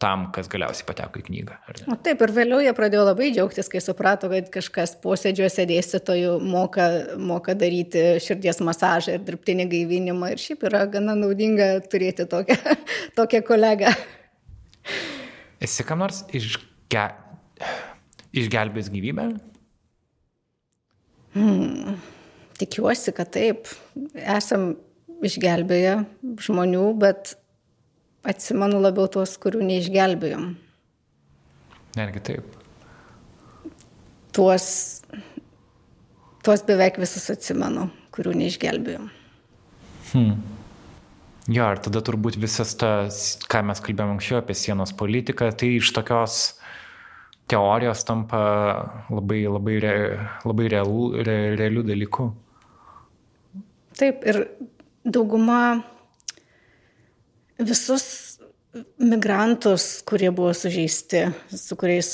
[0.03, 1.57] tam, kas galiausiai pateko į knygą.
[1.93, 6.87] O taip, ir vėliau jie pradėjo labai džiaugtis, kai suprato, kad kažkas posėdžiuose dėstytojų moka,
[7.31, 10.33] moka daryti širdies masažą ir dirbtinį gaivinimą.
[10.33, 12.59] Ir šiaip yra gana naudinga turėti tokią,
[13.19, 13.95] tokią kolegą.
[15.63, 16.25] Esi kam nors
[16.93, 17.09] išge
[18.33, 19.27] išgelbės gyvybę?
[21.33, 21.97] Hmm,
[22.61, 23.69] tikiuosi, kad taip.
[24.13, 24.75] Esam
[25.25, 26.03] išgelbėję
[26.43, 27.35] žmonių, bet
[28.27, 30.51] atsimenu labiau tuos, kurių neišgelbėjom.
[31.97, 32.57] Netgi taip.
[34.33, 34.65] Tuos,
[36.45, 39.09] tuos beveik visus atsimenu, kurių neišgelbėjom.
[40.13, 40.41] Hmm.
[41.51, 45.91] Jo, ir tada turbūt visas tas, ką mes kalbėjome anksčiau apie sienos politiką, tai iš
[45.95, 46.53] tokios
[47.51, 48.43] teorijos tampa
[49.11, 49.95] labai, labai, re,
[50.47, 52.29] labai realų, re, realių dalykų.
[53.99, 54.39] Taip, ir
[55.05, 55.83] dauguma
[57.61, 58.05] visus
[58.97, 62.09] migrantus, kurie buvo sužeisti, su kuriais,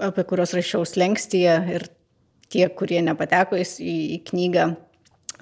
[0.00, 1.86] apie kuriuos rašiau slengstyje ir
[2.52, 3.66] tie, kurie nepateko į,
[4.16, 4.70] į knygą,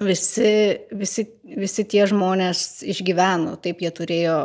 [0.03, 0.51] visi,
[0.91, 4.39] visi, visi tie žmonės išgyveno, taip jie turėjo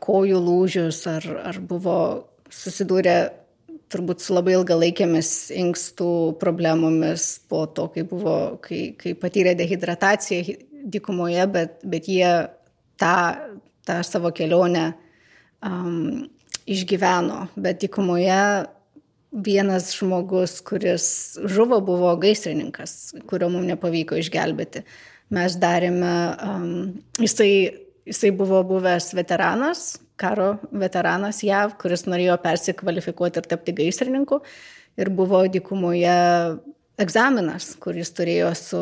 [0.00, 1.96] kojų lūžius ar, ar buvo
[2.54, 3.16] susidūrė
[3.90, 6.10] turbūt su labai ilgalaikėmis inkstų
[6.42, 10.56] problemomis po to, kai, buvo, kai, kai patyrė dehidrataciją
[10.94, 12.30] dykumoje, bet, bet jie
[13.00, 13.16] tą,
[13.88, 14.92] tą savo kelionę
[15.66, 16.28] um,
[16.70, 17.48] išgyveno.
[17.58, 18.40] Bet dykumoje
[19.30, 21.06] vienas žmogus, kuris
[21.50, 24.84] žuvo, buvo gaisrininkas, kurio mums nepavyko išgelbėti.
[25.34, 26.70] Mes darėme, um,
[27.22, 27.50] jisai,
[28.08, 34.40] jisai buvo buvęs veteranas, karo veteranas JAV, kuris norėjo persikvalifikuoti ir tapti gaisrininku.
[35.00, 36.14] Ir buvo dykumoje
[37.00, 38.80] egzaminas, kuris turėjo su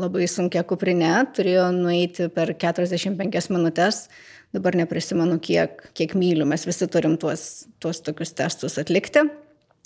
[0.00, 4.06] labai sunkia kuprinė, turėjo nueiti per 45 minutės,
[4.56, 9.26] dabar neprisimenu, kiek, kiek mylių, mes visi turim tuos, tuos tokius testus atlikti.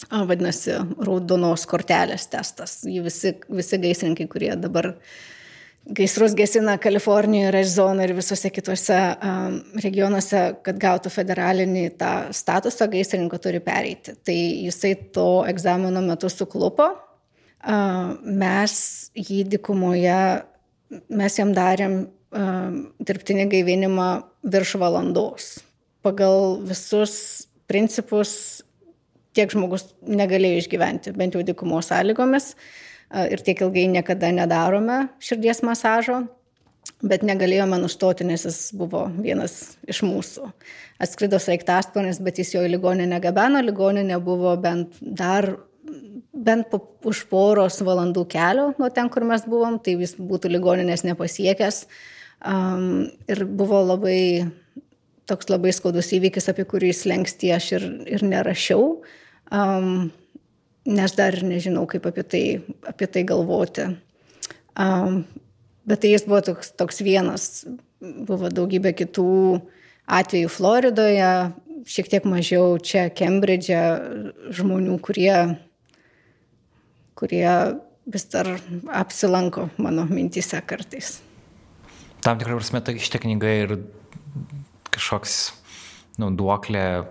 [0.08, 2.78] Vadinasi, raudonos kortelės testas.
[2.88, 4.94] Jį visi, visi gaisrininkai, kurie dabar
[5.84, 13.40] gaisrus gesina Kalifornijoje, Arizonoje ir visose kitose um, regionuose, kad gautų federalinį tą statusą, gaisrininko
[13.42, 14.14] turi pereiti.
[14.24, 16.92] Tai jisai to egzamino metu suklupo,
[18.24, 18.74] mes
[19.12, 20.20] jį dikumoje,
[21.12, 21.98] mes jam darėm
[23.04, 24.08] dirbtinį gaivinimą
[24.48, 25.58] virš valandos.
[26.00, 27.14] Pagal visus
[27.68, 28.62] principus
[29.36, 32.54] tiek žmogus negalėjo išgyventi, bent jau dikumos sąlygomis.
[33.10, 36.20] Ir tiek ilgai niekada nedarome širdies masažo,
[37.02, 40.52] bet negalėjome nustoti, nes jis buvo vienas iš mūsų.
[41.02, 45.48] Atskrido sraigtasparnis, bet jis jo į ligoninę gabeno, ligoninė buvo bent dar
[46.32, 51.04] bent po, už poros valandų kelio nuo ten, kur mes buvom, tai jis būtų ligoninės
[51.08, 51.84] nepasiekęs.
[52.40, 54.48] Um, ir buvo labai
[55.28, 57.84] toks labai skaudus įvykis, apie kurį slengsti aš ir,
[58.16, 58.86] ir nerašiau,
[59.52, 60.08] um,
[60.88, 62.44] nes dar ir nežinau, kaip apie tai,
[62.88, 63.88] apie tai galvoti.
[64.80, 65.24] Um,
[65.88, 67.64] bet tai jis buvo toks, toks vienas,
[68.00, 69.30] buvo daugybė kitų
[70.10, 71.32] atvejų Floridoje,
[71.90, 73.82] šiek tiek mažiau čia Kembridže
[74.56, 75.34] žmonių, kurie
[77.20, 77.52] kurie
[78.08, 78.48] vis dar
[78.96, 81.18] apsilanko mano mintise kartais.
[82.24, 83.74] Tam tikrą prasme, tai šitie knyga ir
[84.92, 85.36] kažkoks,
[86.20, 87.04] nu, duoklė,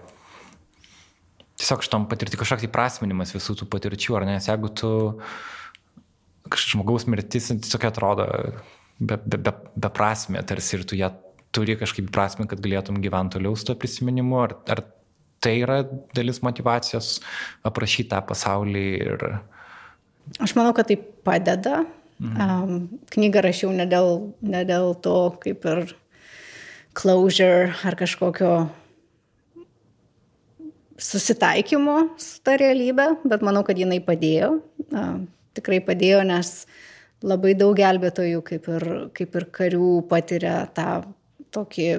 [1.59, 4.91] tiesiog šitam patirti kažkoks įprasminimas visų tų patirčių, ar ne, nes jeigu tu
[6.49, 8.27] kažkoks žmogaus mirtis tiesiog atrodo
[8.99, 11.11] beprasmė, be, be tarsi ir tu ją
[11.55, 14.83] turi kažkaip prasme, kad galėtum gyventi toliau su to prisiminimu, ar, ar
[15.43, 15.81] tai yra
[16.15, 17.19] dalis motivacijos
[17.67, 19.25] aprašyti tą pasaulį ir,
[20.37, 21.85] Aš manau, kad tai padeda.
[22.19, 22.35] Mhm.
[22.43, 25.95] Um, knygą rašiau ne dėl, ne dėl to, kaip ir
[26.93, 28.51] closure ar kažkokio
[30.99, 34.53] susitaikymo su ta realybė, bet manau, kad jinai padėjo.
[34.89, 35.19] Uh,
[35.57, 36.53] tikrai padėjo, nes
[37.25, 41.01] labai daug gelbėtojų, kaip ir, kaip ir karių, patiria tą
[41.55, 41.89] tokį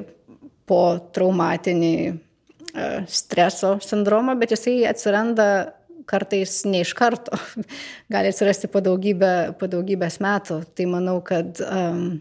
[0.70, 0.82] po
[1.16, 5.50] traumatinį uh, streso sindromą, bet jisai atsiranda
[6.10, 7.38] kartais ne iš karto,
[8.12, 10.62] gali atsirasti po, daugybę, po daugybės metų.
[10.74, 12.18] Tai manau, kad, um,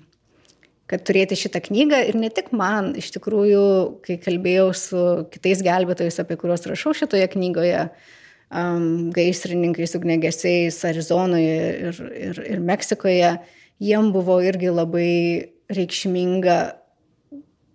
[0.89, 3.65] kad turėti šitą knygą ir ne tik man, iš tikrųjų,
[4.05, 7.83] kai kalbėjau su kitais gelbėtojais, apie kuriuos rašau šitoje knygoje,
[8.49, 11.61] um, gaisrininkais, ugnegesiais Arizonoje
[11.91, 13.35] ir, ir, ir Meksikoje,
[13.79, 15.13] jiem buvo irgi labai
[15.69, 16.59] reikšminga,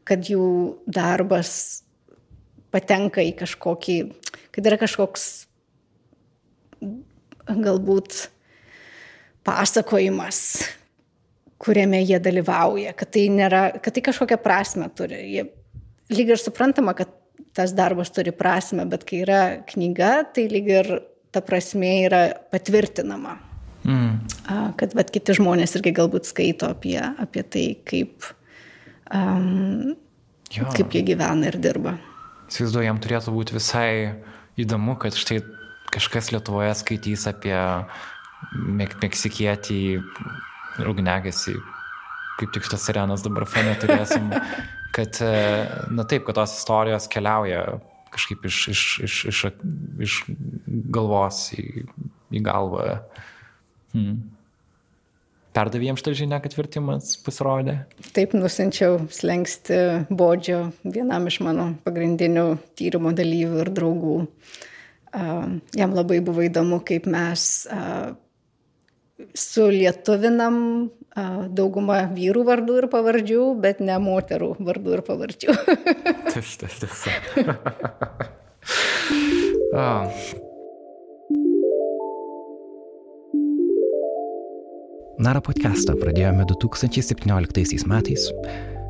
[0.05, 0.47] kad jų
[0.91, 1.85] darbas
[2.75, 3.99] patenka į kažkokį,
[4.53, 5.29] kad yra kažkoks
[7.47, 8.25] galbūt
[9.47, 10.41] pasakojimas,
[11.65, 15.21] kuriame jie dalyvauja, kad tai, nėra, kad tai kažkokią prasme turi.
[15.33, 15.47] Jie
[16.13, 17.13] lyg ir suprantama, kad
[17.57, 19.41] tas darbas turi prasme, bet kai yra
[19.71, 20.91] knyga, tai lyg ir
[21.35, 23.39] ta prasme yra patvirtinama.
[23.85, 24.21] Mm.
[24.81, 28.29] Kad bet kiti žmonės irgi galbūt skaito apie, apie tai, kaip,
[29.13, 29.95] um,
[30.53, 30.69] jo.
[30.77, 31.99] kaip jie gyvena ir dirba.
[32.49, 33.91] Įsivaizduoju, jam turėtų būti visai
[34.61, 35.43] įdomu, kad štai
[35.95, 37.57] kažkas Lietuvoje skaitys apie
[38.53, 39.81] mek meksikietį
[40.81, 41.57] ir ugnegesį,
[42.41, 44.31] kaip tik šitas sirenas dabar fone turėsim,
[44.97, 45.33] kad, e,
[45.95, 47.65] na taip, kad tos istorijos keliauja
[48.15, 49.41] kažkaip iš, iš, iš, iš,
[50.07, 50.21] iš
[50.95, 51.85] galvos į,
[52.35, 53.01] į galvą.
[53.95, 54.23] Hmm.
[55.55, 57.77] Perdavėjom šitą žinią, kad vertimas pasirodė?
[58.15, 59.77] Taip, nusinčiau slengsti
[60.11, 62.47] bodžio vienam iš mano pagrindinių
[62.79, 64.17] tyrimo dalyvių ir draugų.
[65.15, 67.67] Uh, jam labai buvo įdomu, kaip mes
[69.39, 70.57] sulietuvinam
[71.55, 75.55] daugumą vyrų vardų ir pavardžių, bet ne moterų vardų ir pavardžių.
[76.35, 77.05] Tas, tas.
[79.75, 80.25] oh.
[85.25, 88.27] Nara podcastą pradėjome 2017 metais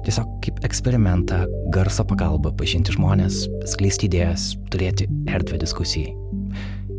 [0.05, 6.13] tiesiog kaip eksperimentą, garso pagalba pažinti žmonės, skleisti idėjas, turėti erdvę diskusijai.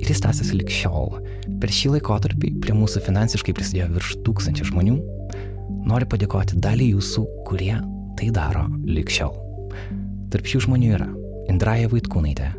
[0.01, 1.19] Ir jis tęsiasi lik šiol.
[1.61, 4.95] Per šį laikotarpį prie mūsų finansiškai prisidėjo virš tūkstančių žmonių.
[5.87, 7.75] Noriu padėkoti dalį jūsų, kurie
[8.19, 9.33] tai daro lik šiol.
[10.33, 11.09] Tarp šių žmonių yra
[11.51, 12.49] Indraja Vaitkūnaitė,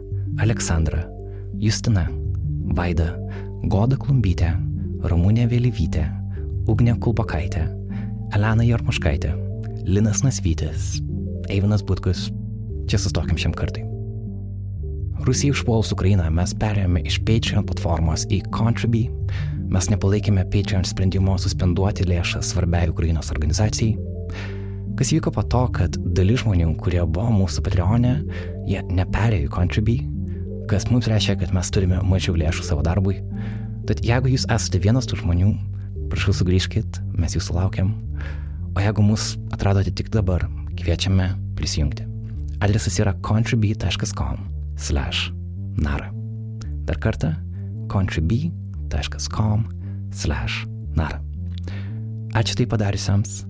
[0.43, 1.03] Aleksandra,
[1.61, 2.07] Justina,
[2.77, 3.13] Vaida,
[3.67, 4.53] Goda Klumbytė,
[5.07, 6.07] Ramūnė Vėlyvytė,
[6.71, 7.67] Ugnė Kulbakaitė,
[8.37, 9.35] Elena Jarmaškaitė,
[9.87, 10.97] Linas Nasvytis,
[11.51, 12.29] Eivinas Butkus.
[12.87, 13.83] Čia sustokim šiam kartui.
[15.27, 19.09] Rusijai užpuolus Ukrainą mes perėjome iš Patreon platformos į Contribui.
[19.75, 23.97] Mes nepalaikėme Patreon sprendimo suspenduoti lėšas svarbiai Ukrainos organizacijai.
[24.97, 28.15] Kas vyko po to, kad dalis žmonių, kurie buvo mūsų Patreonė,
[28.71, 29.99] jie neperėjo į Contribui,
[30.71, 33.19] kas mums reiškia, kad mes turime mažiau lėšų savo darbui.
[33.91, 35.57] Tad jeigu jūs esate vienas tų žmonių,
[36.13, 37.97] prašau sugrįžkit, mes jūsų laukiam.
[38.79, 40.47] O jeigu mus atradote tik dabar,
[40.79, 42.07] kviečiame prisijungti.
[42.63, 45.33] Adresas yra contribui.com slash
[45.77, 46.11] nara.
[46.87, 47.35] Dar kartą
[47.89, 49.67] contribui.com
[50.13, 50.67] slash
[50.97, 51.21] nara.
[52.37, 53.45] Ačiū tai padariusiems.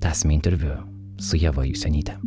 [0.00, 0.76] Tęsime interviu
[1.16, 2.18] su Jeva Jusenytė.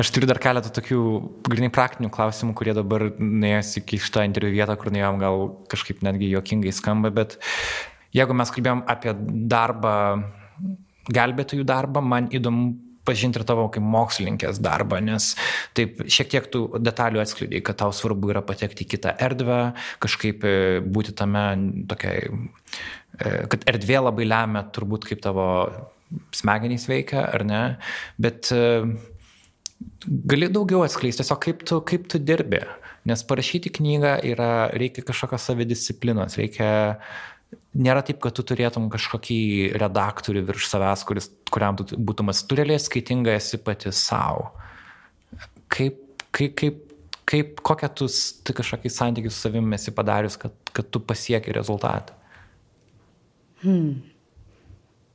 [0.00, 1.00] Aš turiu dar keletą tokių
[1.44, 5.42] grinai praktinių klausimų, kurie dabar nuėjęs iki šitą interviu vietą, kur nuėjom gal
[5.72, 7.36] kažkaip netgi juokingai skamba, bet
[8.16, 9.12] jeigu mes kalbėjom apie
[9.50, 9.96] darbą,
[11.10, 15.32] gelbėtojų darbą, man įdomu pažinti ir tavo kaip mokslininkės darbą, nes
[15.76, 19.60] taip šiek tiek tų detalių atskleidai, kad tau svarbu yra patekti į kitą erdvę,
[20.02, 21.46] kažkaip e, būti tame
[21.90, 25.48] tokiai, e, kad erdvė labai lemia turbūt kaip tavo
[26.34, 27.62] smegenys veikia, ar ne,
[28.20, 28.84] bet e,
[30.30, 32.62] gali daugiau atskleisti tiesiog kaip tu, kaip tu dirbi,
[33.08, 36.70] nes parašyti knygą yra, reikia kažkokios savidisciplinos, reikia
[37.74, 39.40] nėra taip, kad tu turėtum kažkokį
[39.78, 44.50] redaktorių virš savęs, kuris, kuriam tu būtum tu realiai skaitinga esi pati savo.
[45.70, 46.00] Kaip,
[46.34, 46.80] kaip, kaip,
[47.30, 48.08] kaip, kokią tu
[48.44, 52.16] tai kažkokį santykių su savimi esi padarius, kad, kad tu pasieki rezultatą?
[53.62, 54.00] Hmm.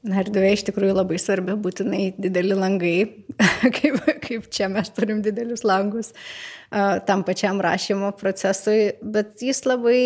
[0.06, 2.98] Na, erdvė iš tikrųjų labai svarbi, būtinai dideli langai,
[3.78, 10.04] kaip, kaip čia mes turim didelius langus uh, tam pačiam rašymo procesui, bet jis labai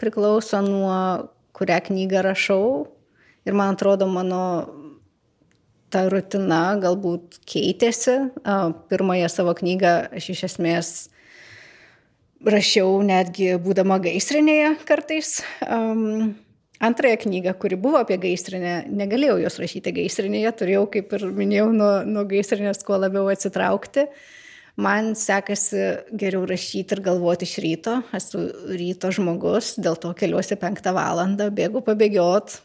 [0.00, 0.96] priklauso nuo
[1.56, 2.86] kurią knygą rašau.
[3.46, 4.42] Ir man atrodo, mano
[5.92, 8.18] ta rutina galbūt keitėsi.
[8.90, 10.92] Pirmąją savo knygą aš iš esmės
[12.42, 15.40] rašiau netgi būdama gaisrinėje kartais.
[15.66, 16.34] Um,
[16.82, 21.92] antrąją knygą, kuri buvo apie gaisrinę, negalėjau jos rašyti gaisrinėje, turėjau, kaip ir minėjau, nuo,
[22.08, 24.08] nuo gaisrinės kuo labiau atsitraukti.
[24.08, 24.41] Uh,
[24.80, 25.82] Man sekasi
[26.16, 27.98] geriau rašyti ir galvoti iš ryto.
[28.16, 32.56] Esu ryto žmogus, dėl to keliuosi penktą valandą, bėgu pabėgiot.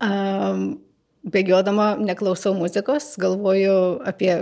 [0.00, 0.80] Um,
[1.24, 4.32] bėgiodama neklausau muzikos, galvoju apie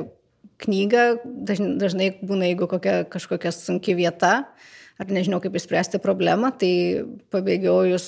[0.62, 1.04] knygą,
[1.46, 6.70] dažnai, būna, jeigu kokia kažkokia sunki vieta, uh, ar nežinau, kaip išspręsti problemą, tai
[7.32, 8.06] pabėgiojus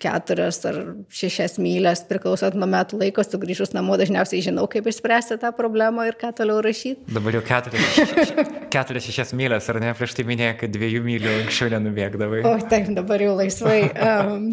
[0.00, 0.78] keturias ar
[1.12, 6.16] šešias mylės, priklausant nuo metų laiko, sugrįžus namo, dažniausiai žinau, kaip išspręsti tą problemą ir
[6.20, 7.12] ką toliau rašyti.
[7.12, 8.32] Dabar jau keturias,
[8.72, 12.40] keturias šešias mylės, ar ne, prieš tai minėjai, kad dviejų mylių anksčiau nenubėgdavai.
[12.48, 13.78] O taip, dabar jau laisvai.
[13.92, 14.48] Um,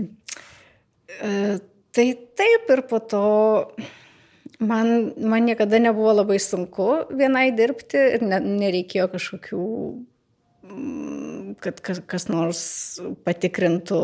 [1.23, 1.55] uh,
[1.95, 2.09] tai
[2.39, 3.23] taip ir po to
[4.59, 9.65] man, man niekada nebuvo labai sunku vienai dirbti ir ne, nereikėjo kažkokių
[11.64, 12.62] kad kas, nors
[13.26, 14.00] patikrintų,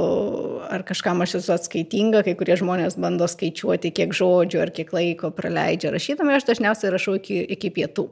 [0.72, 5.32] ar kažkam aš esu atskaitinga, kai kurie žmonės bando skaičiuoti, kiek žodžių ar kiek laiko
[5.36, 8.10] praleidžia rašydami, aš dažniausiai rašau iki, iki pietų.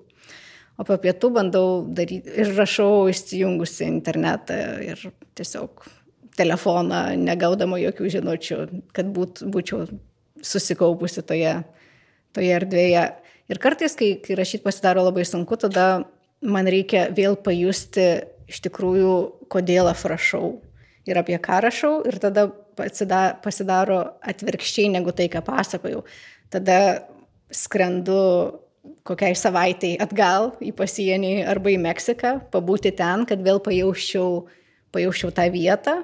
[0.73, 5.03] O po pietų bandau daryti ir rašau išsijungusi internetą ir
[5.37, 5.85] tiesiog
[6.37, 8.57] telefoną, negaudama jokių žinučių,
[8.95, 9.85] kad būt, būčiau
[10.41, 11.59] susikaupusi toje,
[12.33, 13.05] toje erdvėje.
[13.53, 16.07] Ir kartais, kai, kai rašyti pasidaro labai sunku, tada
[16.41, 18.07] man reikia vėl pajusti
[18.49, 19.13] iš tikrųjų,
[19.51, 20.47] kodėl aš rašau
[21.09, 26.03] ir apie ką rašau, ir tada pasidaro atvirkščiai negu tai, ką pasakojau.
[26.53, 26.77] Tada
[27.53, 28.59] skrendu
[29.07, 34.45] kokiai savaitai atgal į pasienį arba į Meksiką, pabūti ten, kad vėl pajausčiau,
[34.95, 36.01] pajausčiau tą vietą,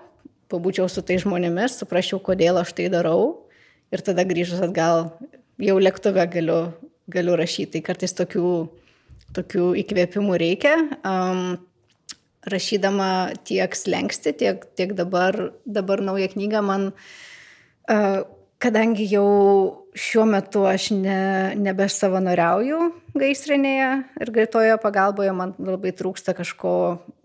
[0.52, 3.46] pabūčiau su tai žmonėmis, suprasčiau, kodėl aš tai darau
[3.94, 5.12] ir tada grįžus atgal
[5.60, 6.60] jau lėktuve galiu,
[7.12, 7.78] galiu rašyti.
[7.78, 8.54] Tai kartais tokių,
[9.36, 10.76] tokių įkvėpimų reikia.
[11.04, 11.60] Um,
[12.52, 13.10] rašydama
[13.47, 16.89] tiek slengsti, tiek, tiek dabar, dabar naują knygą man,
[18.60, 22.80] kadangi jau šiuo metu aš ne, nebesavanoriauju
[23.20, 23.91] gaisrinėje
[24.22, 26.74] ir greitojo pagalboje, man labai trūksta kažko,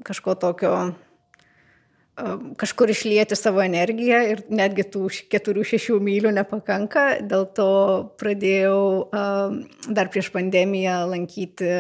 [0.06, 0.74] kažko tokio
[2.56, 7.04] kažkur išlieti savo energiją ir netgi tų keturių, šešių mylių nepakanka.
[7.26, 7.68] Dėl to
[8.20, 9.10] pradėjau
[9.88, 11.70] dar prieš pandemiją lankyti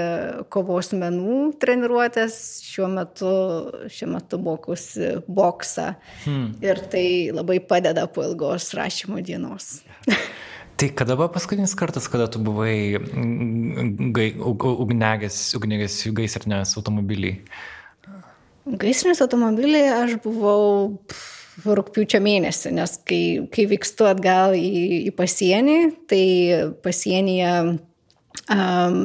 [0.50, 2.38] kovos menų treniruotės.
[2.66, 3.34] Šiuo metu,
[3.94, 5.92] šiuo metu mokusi boksą.
[6.24, 6.50] Hmm.
[6.64, 9.78] Ir tai labai padeda po ilgos rašymo dienos.
[10.74, 12.98] Tai kada buvo paskutinis kartas, kada tu buvai
[14.10, 17.44] gai, ugnegas, ugnegas gaisrinės automobiliai?
[18.64, 21.00] Gaisrinės automobiliai aš buvau
[21.64, 25.76] rūpiučio mėnesį, nes kai, kai vykstu atgal į, į pasienį,
[26.10, 26.24] tai
[26.82, 27.52] pasienyje
[28.50, 28.98] um,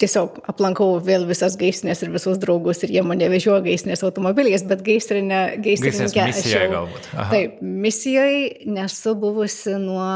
[0.00, 4.82] tiesiog aplankau vėl visas gaisrinės ir visus draugus ir jie mane vežioja gaisrinės automobiliais, bet
[4.86, 6.26] gaisrinė, gaisrininkė.
[6.32, 7.08] Misijoje galbūt.
[7.14, 7.28] Aha.
[7.32, 10.10] Taip, misijoje nesu buvusi nuo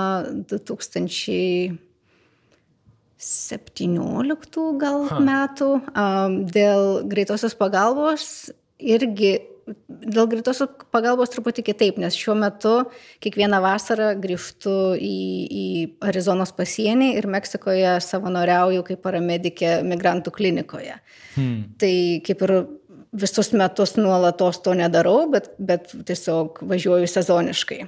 [0.50, 1.78] 2000.
[3.20, 5.20] 17 gal ha.
[5.20, 5.70] metų
[6.54, 8.48] dėl greitosios pagalbos
[8.80, 9.36] irgi
[9.86, 12.72] dėl greitosios pagalbos truputį kitaip, nes šiuo metu
[13.22, 15.66] kiekvieną vasarą grįžtu į, į
[16.10, 20.98] Arizonos pasienį ir Meksikoje savanoriauju kaip paramedikė migrantų klinikoje.
[21.36, 21.62] Hmm.
[21.78, 21.94] Tai
[22.26, 22.56] kaip ir
[23.20, 27.82] visus metus nuolatos to nedarau, bet, bet tiesiog važiuoju sezoniškai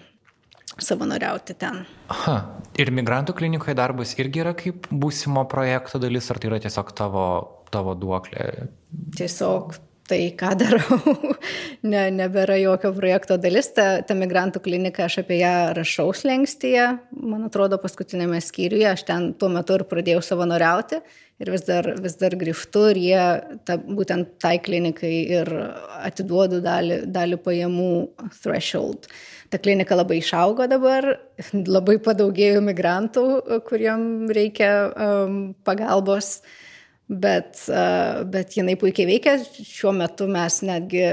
[0.80, 1.82] savanoriauti ten.
[2.12, 2.36] Aha.
[2.80, 7.24] Ir migrantų klinikoje darbas irgi yra kaip būsimo projekto dalis, ar tai yra tiesiog tavo,
[7.72, 8.68] tavo duoklė?
[9.18, 9.76] Tiesiog
[10.08, 10.98] tai, ką darau,
[11.92, 13.70] ne, nebėra jokio projekto dalis.
[13.76, 19.30] Ta, ta migrantų klinika, aš apie ją rašau slengstyje, man atrodo, paskutinėme skyriuje, aš ten
[19.38, 21.02] tuo metu ir pradėjau savanoriauti
[21.42, 23.22] ir vis dar, vis dar grįžtu ir jie
[23.66, 25.50] ta, būtent tai klinikai ir
[26.02, 27.92] atiduodu dalį, dalį pajamų
[28.42, 29.08] threshold.
[29.53, 31.05] Ta klinika labai išaugo dabar,
[31.53, 33.24] labai padaugėjo migrantų,
[33.68, 35.34] kuriem reikia um,
[35.66, 36.38] pagalbos,
[37.12, 39.34] bet, uh, bet jinai puikiai veikia.
[39.44, 41.05] Šiuo metu mes netgi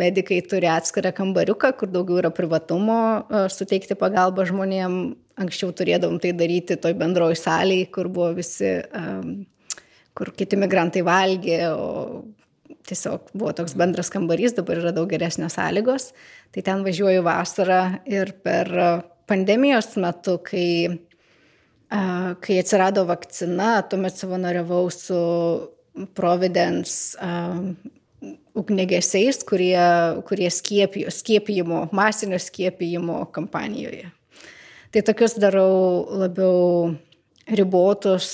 [0.00, 4.96] medikai turi atskirą kambariuką, kur daugiau yra privatumo uh, suteikti pagalbą žmonėm.
[5.36, 9.42] Anksčiau turėdavom tai daryti toj bendroji salėje, kur buvo visi um,
[10.16, 12.24] kur kiti migrantai valgė, o
[12.86, 16.12] tiesiog buvo toks bendras kambarys, dabar yra daug geresnės sąlygos.
[16.56, 18.70] Tai ten važiuoju vasarą ir per
[19.28, 20.88] pandemijos metu, kai,
[22.40, 25.18] kai atsirado vakcina, tuomet savanoriavau su
[26.16, 27.20] Providence
[28.56, 29.84] ugnegesiais, kurie,
[30.24, 34.08] kurie skiepijo, skiepijimo, masinio skiepijimo kampanijoje.
[34.92, 36.94] Tai tokius darau labiau
[37.52, 38.28] ribotus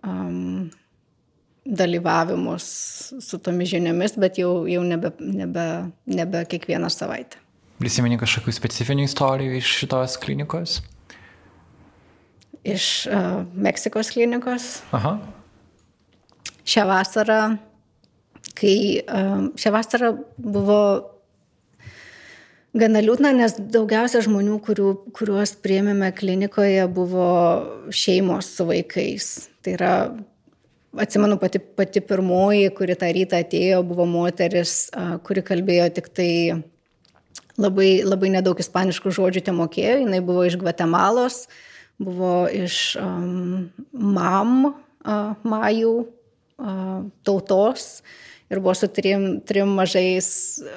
[0.00, 0.70] um,
[1.66, 2.66] dalyvavimus
[3.20, 5.66] su tomis žiniomis, bet jau, jau nebe, nebe,
[6.08, 7.44] nebe kiekvieną savaitę.
[7.76, 10.78] Prisimeni kažkokių specifinių istorijų iš šitos klinikos?
[12.66, 14.68] Iš uh, Meksikos klinikos.
[14.96, 15.18] Aha.
[16.66, 17.40] Šią vasarą,
[18.56, 20.80] kai uh, šią vasarą buvo
[22.76, 27.28] gana liūdna, nes daugiausia žmonių, kurių, kuriuos priėmėme klinikoje, buvo
[27.92, 29.28] šeimos su vaikais.
[29.60, 29.92] Tai yra
[30.96, 34.86] atsimenu pati, pati pirmoji, kuri tą rytą atėjo, buvo moteris,
[35.28, 36.30] kuri kalbėjo tik tai
[37.60, 39.98] labai, labai nedaug ispaniškų žodžių te mokėjo.
[40.02, 41.40] Jis buvo iš Gvatemalos,
[42.02, 48.02] buvo iš um, MAM, uh, Majų uh, tautos
[48.50, 50.28] ir buvo su trim, trim mažais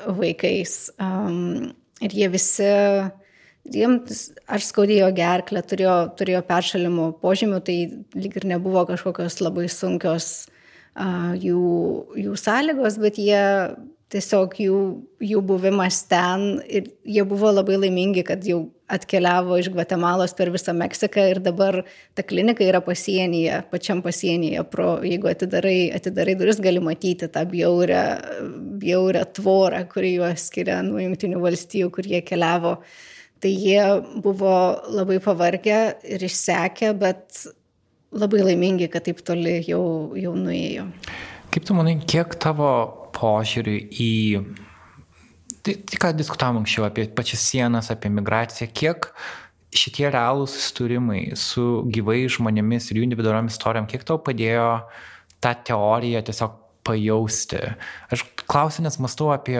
[0.08, 0.90] vaikais.
[0.98, 1.72] Um,
[2.02, 2.70] ir jie visi
[3.70, 7.78] jiems ar skaudėjo gerklę, turėjo, turėjo peršalimo požymių, tai
[8.18, 11.62] lyg ir nebuvo kažkokios labai sunkios uh, jų,
[12.24, 13.44] jų sąlygos, bet jie
[14.10, 14.80] tiesiog jų,
[15.22, 20.74] jų buvimas ten ir jie buvo labai laimingi, kad jau atkeliavo iš Gvatemalos per visą
[20.74, 21.84] Meksiką ir dabar
[22.18, 28.02] ta klinika yra pasienyje, pačiam pasienyje, pro, jeigu atidarai, atidarai duris, gali matyti tą bjaurę,
[28.82, 32.80] bjaurę tvorą, kuri juos skiria nuo Junktinių valstijų, kur jie keliavo.
[33.40, 33.84] Tai jie
[34.20, 34.56] buvo
[34.92, 37.46] labai pavargę ir išsekę, bet
[38.12, 39.84] labai laimingi, kad taip toli jau,
[40.18, 40.90] jau nuėjo.
[41.54, 44.14] Kaip tu manai, kiek tavo požiūrį į...
[45.60, 49.10] Tai, tai ką diskutavom anksčiau apie pačias sienas, apie migraciją, kiek
[49.76, 54.70] šitie realūs susidūrimai su gyvai žmonėmis ir jų individualiom istorijom, kiek tau padėjo
[55.44, 56.56] tą teoriją tiesiog
[56.88, 57.60] pajausti.
[58.10, 59.60] Aš klausiu, nes mąstau apie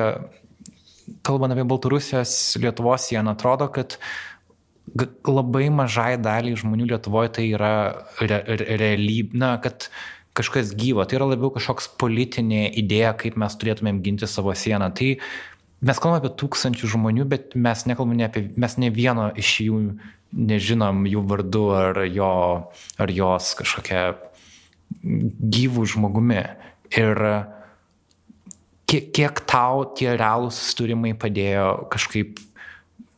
[1.26, 3.98] kalbant apie Baltarusijos Lietuvos sieną, atrodo, kad
[5.28, 7.74] labai mažai daliai žmonių Lietuvoje tai yra
[8.22, 9.90] re, re, realybė, na, kad
[10.40, 14.90] kažkas gyvo, tai yra labiau kažkoks politinė idėja, kaip mes turėtumėm ginti savo sieną.
[14.96, 15.12] Tai
[15.86, 19.84] mes kalbame apie tūkstančių žmonių, bet mes nekalbame apie, mes ne vieno iš jų
[20.50, 22.34] nežinom jų vardu ar, jo,
[23.02, 24.04] ar jos kažkokia
[25.04, 26.44] gyvų žmogumi.
[26.98, 27.24] Ir
[28.90, 32.40] kiek, kiek tau tie realūs susidūrimai padėjo kažkaip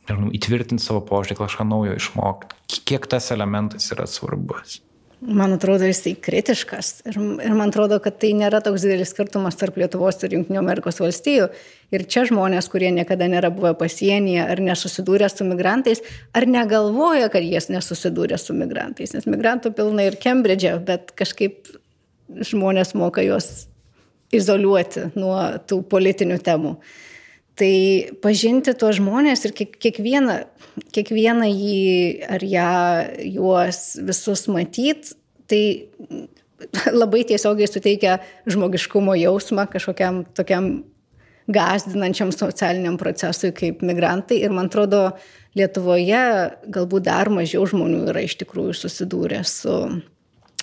[0.10, 4.82] nežinau, įtvirtinti savo požiūrį, kažką naujo išmokti, kiek tas elementas yra svarbus?
[5.22, 9.58] Man atrodo, jis tai kritiškas ir, ir man atrodo, kad tai nėra toks didelis skirtumas
[9.60, 11.52] tarp Lietuvos ir Junktinių Amerikos valstijų.
[11.94, 16.02] Ir čia žmonės, kurie niekada nėra buvę pasienyje ar nesusidūrė su migrantais,
[16.34, 19.14] ar negalvoja, kad jie nesusidūrė su migrantais.
[19.14, 21.70] Nes migrantų pilna ir Kembridže, bet kažkaip
[22.50, 23.68] žmonės moka juos
[24.34, 25.38] izoliuoti nuo
[25.70, 26.78] tų politinių temų.
[27.60, 27.74] Tai
[28.24, 30.38] pažinti tuos žmonės ir kiekvieną,
[30.96, 31.82] kiekvieną jį
[32.32, 32.76] ar ją,
[33.28, 35.18] juos visus matyti,
[35.52, 35.64] tai
[37.02, 40.72] labai tiesiogiai suteikia žmogiškumo jausmą kažkokiam tokiam
[41.52, 44.40] gazdinančiam socialiniam procesui kaip migrantai.
[44.46, 45.10] Ir man atrodo,
[45.58, 46.24] Lietuvoje
[46.72, 49.74] galbūt dar mažiau žmonių yra iš tikrųjų susidūrę su,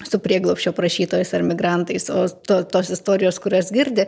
[0.00, 4.06] su prieglopščio prašytojais ar migrantais, o to, tos istorijos, kurias girdi,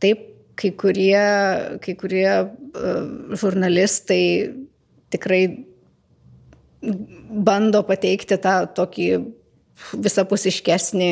[0.00, 0.30] taip,
[0.62, 1.26] kai kurie,
[1.82, 4.24] kai kurie uh, žurnalistai
[5.12, 5.42] tikrai
[6.82, 9.08] bando pateikti tą tokį
[10.02, 11.10] visapusiškesnį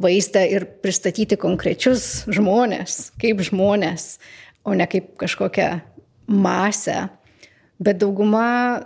[0.00, 4.14] vaizdą ir pristatyti konkrečius žmonės, kaip žmonės,
[4.64, 5.70] o ne kaip kažkokią
[6.30, 7.08] masę.
[7.80, 8.80] Bet dauguma,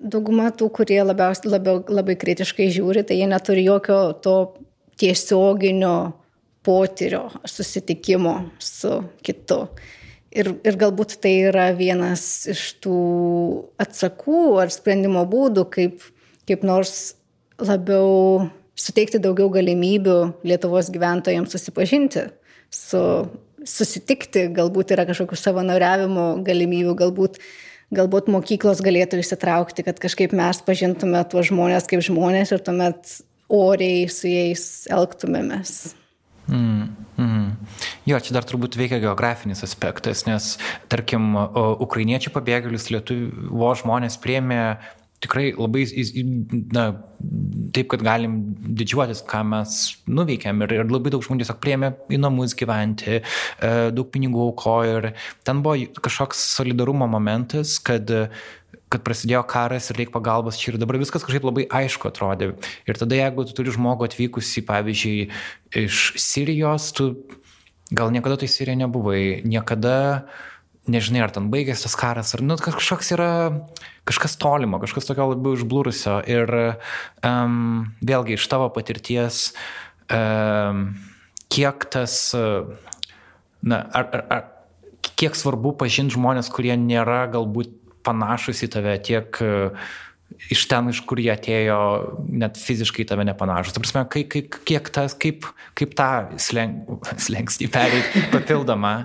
[0.00, 4.36] dauguma tų, kurie labiausiai, labiau, labai kritiškai žiūri, tai jie neturi jokio to
[5.00, 5.96] tiesioginio
[6.64, 9.64] potyrio, susitikimo su kitu.
[10.34, 12.98] Ir, ir galbūt tai yra vienas iš tų
[13.78, 16.02] atsakų ar sprendimo būdų, kaip,
[16.48, 17.14] kaip nors
[17.62, 22.26] labiau suteikti daugiau galimybių Lietuvos gyventojams susipažinti
[22.74, 23.02] su,
[23.62, 27.38] susitikti, galbūt yra kažkokių savanoriavimo galimybių, galbūt,
[27.94, 33.18] galbūt mokyklos galėtų įsitraukti, kad kažkaip mes pažintume tuos žmonės kaip žmonės ir tuomet
[33.54, 35.94] oriai su jais elgtumėmės.
[36.48, 37.46] Mm, mm.
[38.08, 40.54] Jo, čia dar turbūt veikia geografinis aspektas, nes,
[40.92, 41.32] tarkim,
[41.86, 44.60] ukrainiečių pabėgėlius Lietuvo žmonės priemė
[45.24, 45.84] tikrai labai,
[46.74, 46.84] na,
[47.74, 48.36] taip, kad galim
[48.76, 49.78] didžiuotis, ką mes
[50.10, 50.64] nuveikėm.
[50.66, 54.98] Ir, ir labai daug žmonių tiesiog priemė į namus gyventi, e, daug pinigų aukojo.
[55.00, 55.08] Ir
[55.46, 58.10] ten buvo kažkoks solidarumo momentas, kad
[58.94, 62.52] kad prasidėjo karas ir reikia pagalbos čia ir dabar viskas kažkaip labai aišku atrodė.
[62.86, 65.28] Ir tada jeigu tu turi žmogų atvykusi, pavyzdžiui,
[65.82, 67.10] iš Sirijos, tu
[67.94, 70.24] gal niekada tai Sirija nebuvai, niekada
[70.90, 73.30] nežinai, ar ten baigėsi tas karas, ar nu, kažkoks yra
[74.08, 76.18] kažkas tolimo, kažkas tokio labiau išblūrusio.
[76.28, 76.52] Ir
[77.24, 79.46] um, vėlgi iš tavo patirties,
[80.12, 80.90] um,
[81.52, 82.18] kiek tas,
[83.64, 84.44] na, ar, ar, ar,
[85.14, 89.90] kiek svarbu pažinti žmonės, kurie nėra galbūt panašus į tave, tiek uh,
[90.52, 91.80] iš ten, iš kur jie atėjo,
[92.28, 93.76] net fiziškai tave nepanašus.
[93.76, 95.46] Ta prasme, kaip, kaip, kiek tas, kaip,
[95.78, 96.10] kaip tą
[96.42, 98.96] sleng, slengstį pereiti papildomą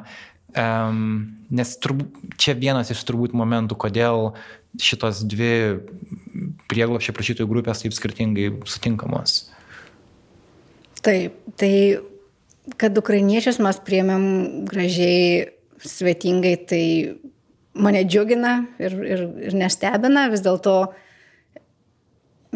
[0.57, 4.31] Um, nes turbūt, čia vienas iš turbūt momentų, kodėl
[4.81, 5.77] šitos dvi
[6.71, 9.43] prieglopščio prašytojų grupės taip skirtingai sutinkamos.
[11.05, 12.01] Taip, tai
[12.81, 14.25] kad ukrainiečius mes priemėm
[14.69, 15.53] gražiai,
[15.85, 16.83] svetingai, tai
[17.79, 20.75] mane džiugina ir, ir, ir nestebina, vis dėlto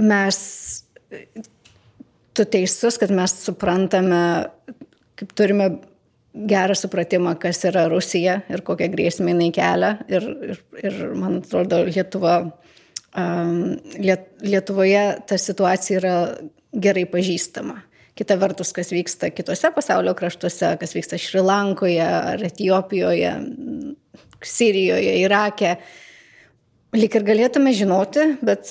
[0.04, 0.38] mes,
[2.34, 4.24] tu teisus, kad mes suprantame,
[5.20, 5.70] kaip turime
[6.34, 9.94] gerą supratimą, kas yra Rusija ir kokią grėsmę jinai kelia.
[10.10, 12.38] Ir, ir, ir man atrodo, Lietuva,
[13.14, 13.56] um,
[14.02, 16.16] Liet, Lietuvoje ta situacija yra
[16.74, 17.78] gerai pažįstama.
[18.18, 23.32] Kita vertus, kas vyksta kitose pasaulio kraštuose, kas vyksta Šrilankoje ar Etijopijoje,
[24.50, 25.76] Sirijoje, Irake,
[26.98, 28.70] lik ir galėtume žinoti, bet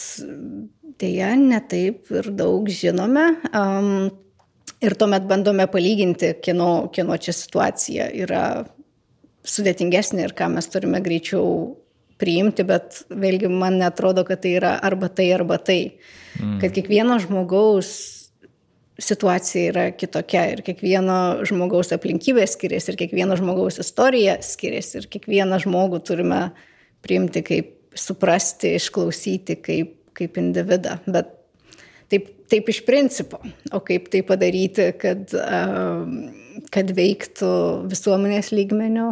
[1.02, 3.28] dėja netaip ir daug žinome.
[3.50, 4.10] Um,
[4.82, 8.42] Ir tuomet bandome palyginti, kieno, kieno čia situacija yra
[9.46, 11.76] sudėtingesnė ir ką mes turime greičiau
[12.18, 15.78] priimti, bet vėlgi man netrodo, kad tai yra arba tai, arba tai.
[16.40, 16.58] Mm.
[16.62, 17.92] Kad kiekvieno žmogaus
[19.00, 25.60] situacija yra kitokia ir kiekvieno žmogaus aplinkybė skiriasi ir kiekvieno žmogaus istorija skiriasi ir kiekvieną
[25.64, 26.42] žmogų turime
[27.02, 30.98] priimti kaip suprasti, išklausyti kaip, kaip individą.
[31.06, 31.32] Bet
[32.12, 33.40] taip, taip iš principo,
[33.72, 35.34] o kaip tai padaryti, kad,
[36.72, 37.52] kad veiktų
[37.90, 39.10] visuomenės lygmenių,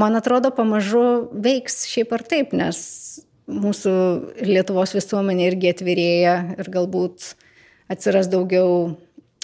[0.00, 1.04] man atrodo, pamažu
[1.34, 2.80] veiks šiaip ar taip, nes
[3.50, 3.94] mūsų
[4.46, 7.34] Lietuvos visuomenė irgi atvirėja ir galbūt
[7.92, 8.94] atsiras daugiau,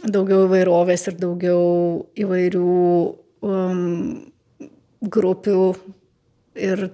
[0.04, 1.62] daugiau įvairovės ir daugiau
[2.18, 2.72] įvairių
[3.44, 3.84] um,
[5.00, 5.68] grupių
[6.60, 6.88] ir,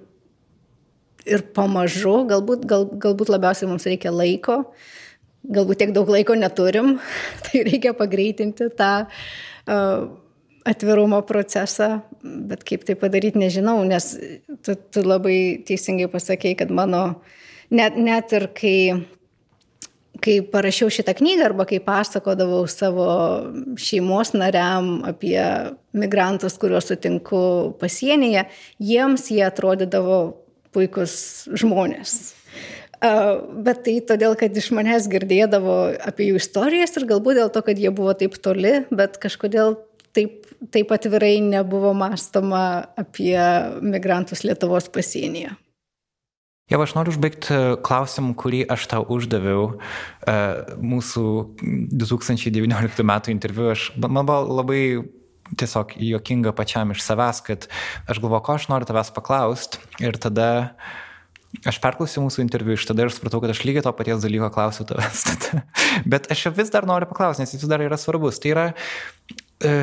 [1.27, 4.61] ir pamažu, galbūt, gal, galbūt labiausiai mums reikia laiko,
[5.47, 6.97] galbūt tiek daug laiko neturim,
[7.47, 10.07] tai reikia pagreitinti tą uh,
[10.67, 14.09] atvirumo procesą, bet kaip tai padaryti nežinau, nes
[14.67, 17.03] tu, tu labai teisingai pasakėjai, kad mano,
[17.71, 18.79] net, net ir kai,
[20.23, 23.09] kai parašiau šitą knygą arba kai pasakodavau savo
[23.81, 25.41] šeimos nariam apie
[25.97, 27.43] migrantus, kuriuos sutinku
[27.81, 28.47] pasienyje,
[28.83, 30.21] jiems jie atrodydavo
[30.77, 32.37] puikus žmonės
[33.67, 35.77] Bet tai todėl, kad iš manęs girdėdavo
[36.09, 39.77] apie jų istorijas ir galbūt dėl to, kad jie buvo taip toli, bet kažkodėl
[40.17, 42.65] taip, taip atvirai nebuvo mąstoma
[42.97, 43.37] apie
[43.85, 45.53] migrantus Lietuvos pasienyje.
[46.67, 47.57] Jau aš noriu užbaigti
[47.87, 51.27] klausimą, kurį aš tau uždaviau uh, mūsų
[51.95, 53.69] 2019 metų interviu.
[53.71, 54.81] Aš, man buvo labai
[55.55, 57.69] tiesiog juokinga pačiam iš savęs, kad
[58.11, 59.79] aš galvoju, ko aš noriu tavęs paklausti.
[60.03, 60.49] Ir tada
[61.71, 64.89] aš perklausiau mūsų interviu iš tada ir supratau, kad aš lygiai to paties dalyko klausiu
[64.91, 65.23] tavęs.
[66.17, 68.41] Bet aš vis dar noriu paklausti, nes jis dar yra svarbus.
[68.43, 68.65] Tai yra,
[69.63, 69.77] e,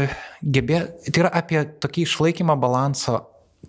[0.44, 3.22] gebė, tai yra apie tokį išlaikymą balanso,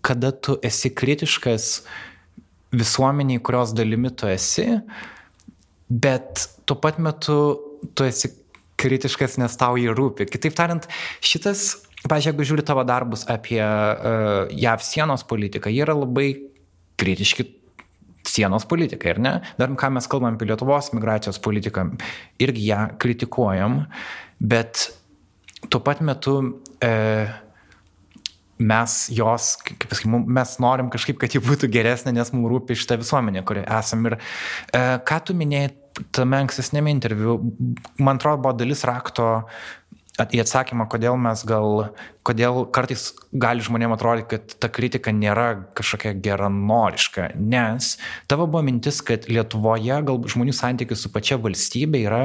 [0.03, 1.85] kada tu esi kritiškas
[2.75, 4.67] visuomeniai, kurios dalimi tu esi,
[5.89, 7.39] bet tuo pat metu
[7.95, 8.33] tu esi
[8.81, 10.27] kritiškas, nes tau jį rūpi.
[10.31, 10.87] Kitaip tariant,
[11.25, 11.67] šitas,
[12.05, 16.33] pažiūrėjau, jeigu žiūri tavo darbus apie uh, JAV sienos politiką, jie yra labai
[17.01, 17.47] kritiški
[18.29, 19.33] sienos politikai, ar ne?
[19.61, 21.87] Dar ką mes kalbam apie Lietuvos migracijos politiką,
[22.43, 23.83] irgi ją kritikuojam,
[24.41, 24.89] bet
[25.69, 26.37] tuo pat metu
[26.83, 26.91] e,
[28.59, 33.01] mes jos, kaip pasakyti, mes norim kažkaip, kad ji būtų geresnė, nes mums rūpi šitą
[33.01, 34.05] visuomenę, kurioje esam.
[34.11, 35.73] Ir e, ką tu minėjai
[36.15, 37.39] tame ankstesnėme interviu,
[37.99, 39.29] man atrodo, buvo dalis rakto
[40.15, 41.89] į atsakymą, kodėl mes gal,
[42.27, 47.97] kodėl kartais gali žmonėm atrodyti, kad ta kritika nėra kažkokia geranoriška, nes
[48.31, 52.23] tavo buvo mintis, kad Lietuvoje gal žmonių santykis su pačia valstybė yra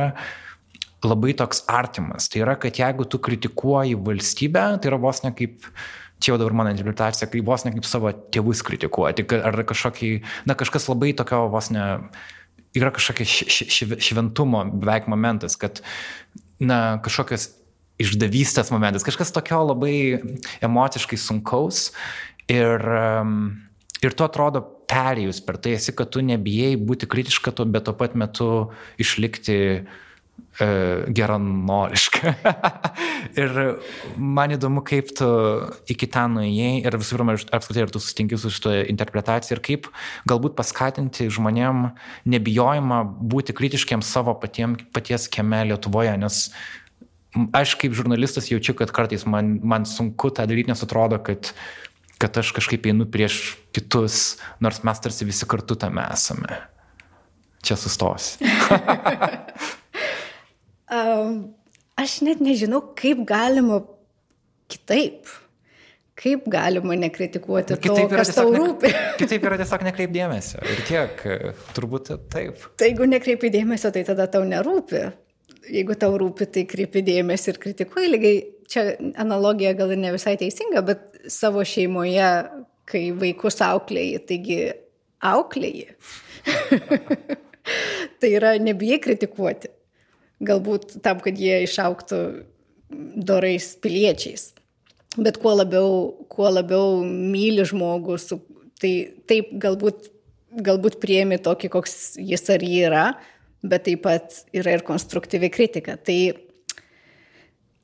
[1.01, 2.27] labai toks artimas.
[2.29, 5.65] Tai yra, kad jeigu tu kritikuoji valstybę, tai yra vos ne kaip
[6.19, 10.11] čia jau dabar mano interpretacija, kai vos ne kaip savo tėvus kritikuoti, ar kažkokį,
[10.49, 11.85] na kažkas labai tokio vos ne,
[12.77, 13.25] yra kažkokia
[14.03, 15.81] šventumo beveik momentas, kad,
[16.59, 17.49] na, kažkokios
[17.99, 19.95] išdavystės momentas, kažkas tokio labai
[20.63, 21.89] emociškai sunkaus
[22.51, 22.83] ir,
[24.03, 28.15] ir tu atrodo perėjus per tai, esi, kad tu nebijai būti kritiška, bet tuo pat
[28.17, 28.49] metu
[29.01, 29.81] išlikti e,
[30.59, 32.33] geranoriška.
[33.41, 33.59] ir
[34.17, 35.27] man įdomu, kaip tu
[35.91, 39.89] iki ten nuėjai ir visų pirma, apskritai, ar tu susitinki su šitą interpretaciją ir kaip
[40.29, 41.89] galbūt paskatinti žmonėm
[42.29, 43.01] nebijojimą
[43.31, 46.41] būti kritiškiam savo patiem, paties kieme Lietuvoje, nes
[47.53, 51.53] aš kaip žurnalistas jaučiu, kad kartais man, man sunku tą daryti, nes atrodo, kad,
[52.21, 56.63] kad aš kažkaip einu prieš kitus, nors mes tarsi visi kartu tame esame.
[57.65, 58.37] Čia sustos.
[60.89, 63.83] aš net nežinau, kaip galima
[64.71, 65.29] kitaip.
[66.19, 68.89] Kaip galima nekritikuoti to, kas tau rūpi?
[68.91, 70.59] Ne, kitaip yra tiesiog nekreipdėmėsio.
[70.67, 71.21] Ir tiek,
[71.77, 72.65] turbūt taip.
[72.75, 75.05] Tai jeigu nekreipi dėmesio, tai tada tau nerūpi
[75.73, 78.39] jeigu tau rūpi, tai kreipi dėmesį ir kritikuoji lygiai.
[78.69, 78.83] Čia
[79.17, 82.29] analogija gal ir ne visai teisinga, bet savo šeimoje,
[82.89, 84.59] kai vaikus auklėjai, taigi
[85.25, 85.95] auklėjai.
[88.21, 89.71] tai yra nebijai kritikuoti.
[90.39, 92.19] Galbūt tam, kad jie išauktų
[93.19, 94.53] dorais piliečiais.
[95.19, 98.39] Bet kuo labiau, kuo labiau myli žmogų, su,
[98.79, 98.93] tai
[99.29, 100.07] taip galbūt,
[100.63, 103.05] galbūt prieimi tokį, koks jis ar jį yra,
[103.65, 105.97] bet taip pat yra ir konstruktyvi kritika.
[105.97, 106.19] Tai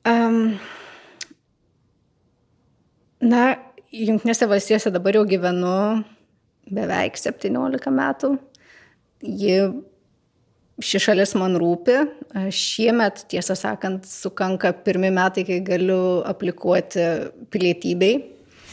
[0.08, 0.56] um,
[3.26, 3.46] na,
[3.96, 6.04] Junktinėse valstijose dabar jau gyvenu
[6.76, 8.32] beveik 17 metų.
[9.24, 9.60] Ji,
[10.84, 12.00] ši šalis man rūpi.
[12.54, 17.06] Šiemet, tiesą sakant, sukanka pirmi metai, kai galiu aplikuoti
[17.54, 18.18] pilietybei.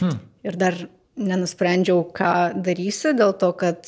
[0.01, 0.19] Hmm.
[0.43, 0.77] Ir dar
[1.19, 2.33] nenusprendžiau, ką
[2.65, 3.87] darysiu, dėl to, kad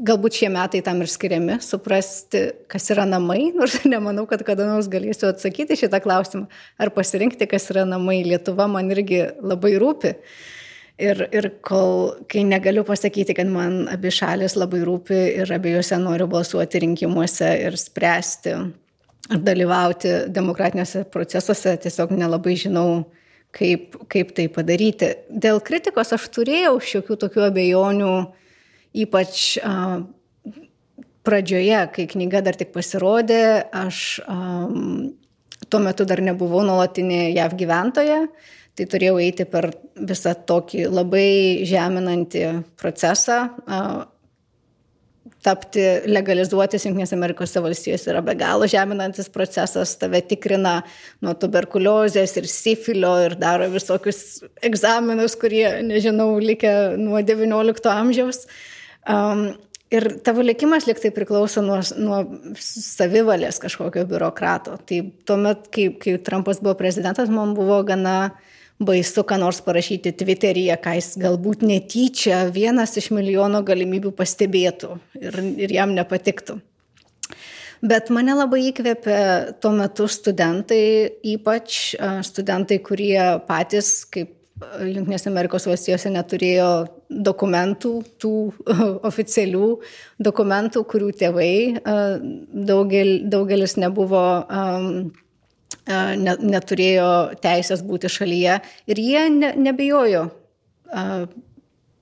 [0.00, 4.88] galbūt šie metai tam ir skiriami, suprasti, kas yra namai, nors nemanau, kad kada nors
[4.92, 6.46] galėsiu atsakyti šitą klausimą,
[6.80, 8.22] ar pasirinkti, kas yra namai.
[8.26, 10.14] Lietuva man irgi labai rūpi.
[11.00, 16.26] Ir, ir kol, kai negaliu pasakyti, kad man abi šalis labai rūpi ir abiejose noriu
[16.28, 18.52] balsuoti rinkimuose ir spręsti
[19.30, 23.04] ar dalyvauti demokratiniuose procesuose, tiesiog nelabai žinau,
[23.54, 25.14] kaip, kaip tai padaryti.
[25.30, 28.12] Dėl kritikos aš turėjau šiokių tokių abejonių,
[28.90, 30.02] Ypač a,
[31.22, 34.38] pradžioje, kai knyga dar tik pasirodė, aš a,
[35.70, 38.24] tuo metu dar nebuvau nuolatinė JAV gyventoja,
[38.78, 41.28] tai turėjau eiti per visą tokį labai
[41.68, 42.46] žeminantį
[42.80, 43.44] procesą.
[45.44, 50.80] Tapti, legalizuotis Junktinės Amerikos valstijos yra be galo žeminantis procesas, tave tikrina
[51.24, 58.44] nuo tuberkuliozės ir sifilio ir daro visokius egzaminus, kurie, nežinau, likę nuo XIX amžiaus.
[58.44, 58.76] Uh,
[59.08, 59.54] Um,
[59.90, 62.20] ir tavo likimas liktai priklauso nuo, nuo
[62.60, 64.76] savivalės kažkokio biurokrato.
[64.86, 68.34] Tai tuomet, kai, kai Trumpas buvo prezidentas, man buvo gana
[68.80, 75.40] baisu, ką nors parašyti Twitteryje, ką jis galbūt netyčia vienas iš milijono galimybių pastebėtų ir,
[75.66, 76.58] ir jam nepatiktų.
[77.80, 79.20] Bet mane labai įkvėpė
[79.62, 80.82] tuo metu studentai,
[81.32, 81.94] ypač
[82.28, 83.16] studentai, kurie
[83.48, 86.68] patys, kaip Junktinės Amerikos valstijose neturėjo
[87.08, 88.32] dokumentų, tų
[89.08, 89.68] oficialių
[90.20, 91.52] dokumentų, kurių tėvai
[92.68, 94.24] daugel, daugelis nebuvo,
[96.20, 97.10] ne, neturėjo
[97.42, 98.60] teisės būti šalyje
[98.90, 100.28] ir jie ne, nebijojo.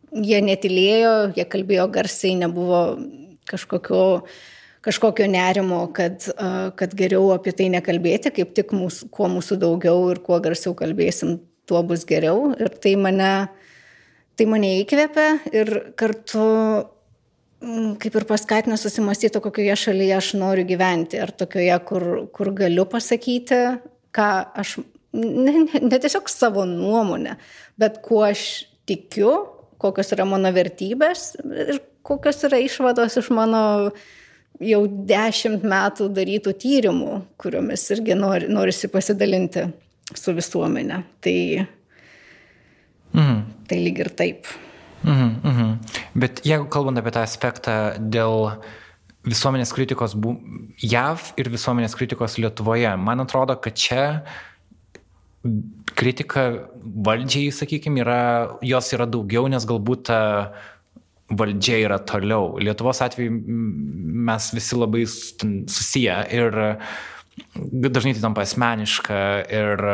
[0.09, 2.83] Jie netilėjo, jie kalbėjo garsiai, nebuvo
[3.49, 4.05] kažkokio
[4.89, 6.25] kažkokio nerimo, kad,
[6.79, 11.41] kad geriau apie tai nekalbėti, kaip tik mūsų, kuo mūsų daugiau ir kuo garsiau kalbėsim,
[11.69, 12.53] tuo bus geriau.
[12.57, 13.33] Ir tai mane,
[14.39, 16.47] tai mane įkvėpia ir kartu
[17.99, 21.19] kaip ir paskatina susimastyti, kokioje šalyje aš noriu gyventi.
[21.23, 23.61] Ar tokioje, kur, kur galiu pasakyti,
[24.15, 24.29] ką
[24.63, 24.79] aš,
[25.17, 27.37] ne, ne, ne tiesiog savo nuomonę,
[27.81, 28.45] bet kuo aš
[28.89, 29.33] tikiu,
[29.79, 33.91] kokios yra mano vertybės ir kokios yra išvados iš mano
[34.65, 39.69] jau dešimt metų darytų tyrimų, kuriomis irgi nori, norisi pasidalinti
[40.17, 41.03] su visuomenė.
[41.25, 41.37] Tai,
[43.13, 43.45] mhm.
[43.69, 44.51] tai lyg ir taip.
[45.03, 45.73] Mhm, mhm.
[46.19, 48.53] Bet jeigu kalbant apie tą aspektą dėl
[49.29, 50.17] visuomenės kritikos
[50.83, 54.03] JAV ir visuomenės kritikos Lietuvoje, man atrodo, kad čia
[55.99, 56.49] kritika
[56.83, 58.21] valdžiai, sakykime, yra,
[58.65, 60.21] jos yra daugiau, nes galbūt ta
[61.29, 62.57] valdžia yra toliau.
[62.63, 63.35] Lietuvos atveju
[64.29, 66.61] mes visi labai susiję ir
[67.55, 69.19] dažnai tai tampa asmeniška
[69.53, 69.85] ir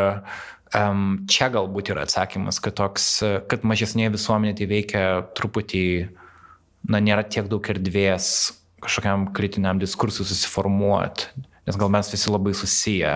[0.77, 3.09] um, čia galbūt yra atsakymas, kad, toks,
[3.51, 5.05] kad mažesnėje visuomenėje tai veikia
[5.39, 5.87] truputį,
[6.91, 8.29] na, nėra tiek daug erdvės
[8.85, 11.31] kažkokiam kritiniam diskursui susiformuoti,
[11.65, 13.15] nes gal mes visi labai susiję.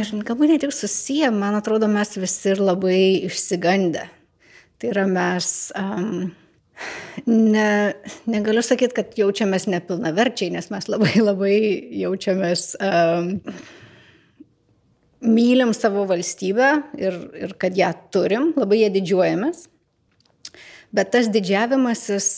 [0.00, 4.06] Ir galbūt ne tik susiję, man atrodo, mes visi ir labai išsigandę.
[4.80, 6.30] Tai yra mes um,
[7.26, 7.92] Ne,
[8.30, 11.56] negaliu sakyti, kad jaučiamės nepilnaverčiai, nes mes labai labai
[12.00, 13.34] jaučiamės, um,
[15.20, 19.66] mylim savo valstybę ir, ir kad ją turim, labai ją didžiuojamės.
[20.90, 22.30] Bet tas didžiavimasis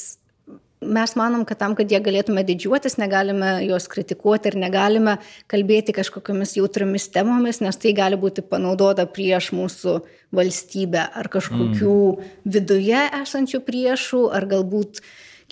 [0.82, 5.16] mes manom, kad tam, kad jie galėtume didžiuotis, negalime juos kritikuoti ir negalime
[5.50, 10.00] kalbėti kažkokiamis jautriomis temomis, nes tai gali būti panaudota prieš mūsų
[10.34, 12.32] valstybę ar kažkokių mm.
[12.56, 15.02] viduje esančių priešų, ar galbūt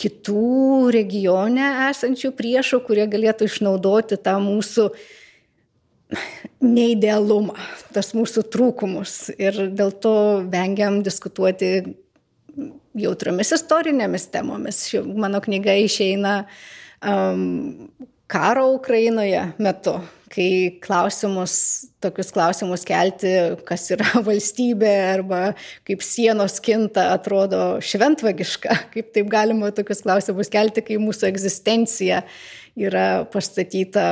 [0.00, 4.90] kitų regione esančių priešų, kurie galėtų išnaudoti tą mūsų
[6.60, 7.56] neidealumą,
[7.94, 9.16] tas mūsų trūkumus.
[9.40, 10.14] Ir dėl to
[10.50, 11.72] vengiam diskutuoti
[12.98, 14.84] jautriomis istorinėmis temomis.
[14.90, 16.34] Ši mano knyga išeina
[17.06, 17.90] um,
[18.30, 19.96] karo Ukrainoje metu,
[20.30, 21.54] kai klausimus,
[22.02, 23.32] tokius klausimus kelti,
[23.66, 25.40] kas yra valstybė arba
[25.88, 32.22] kaip sienos kinta, atrodo šventvagiška, kaip taip galima tokius klausimus kelti, kai mūsų egzistencija
[32.78, 34.06] yra pastatyta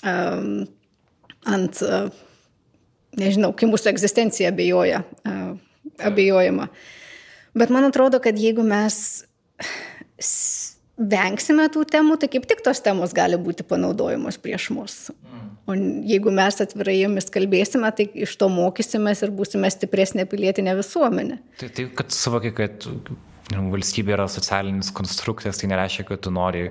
[0.00, 0.64] um,
[1.46, 2.08] ant, uh,
[3.18, 5.52] nežinau, kai mūsų egzistencija abejoja, uh,
[6.08, 6.68] abejojama.
[7.58, 9.20] Bet man atrodo, kad jeigu mes
[10.98, 14.96] vengsime tų temų, tai kaip tik tos temos gali būti panaudojamos prieš mus.
[15.68, 21.38] O jeigu mes atvirai jomis kalbėsime, tai iš to mokysimės ir būsime stipresnė pilietinė visuomenė.
[21.60, 22.88] Tai taip, kad suvokai, kad
[23.52, 26.68] valstybė yra socialinis konstruktas, tai nereiškia, kad tu nori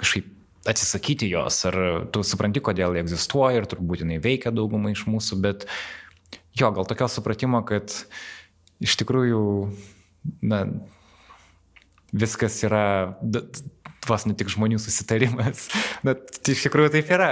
[0.00, 0.28] kažkaip
[0.68, 1.76] atsisakyti jos, ar
[2.12, 5.66] tu supranti, kodėl jie egzistuoja ir turbūt jinai veikia daugumą iš mūsų, bet
[6.58, 7.94] jo, gal tokio supratimo, kad
[8.80, 9.42] iš tikrųjų
[10.44, 10.64] na,
[12.12, 13.16] viskas yra
[14.08, 15.66] vos ne tik žmonių susitarimas,
[16.06, 17.28] bet iš tikrųjų taip yra.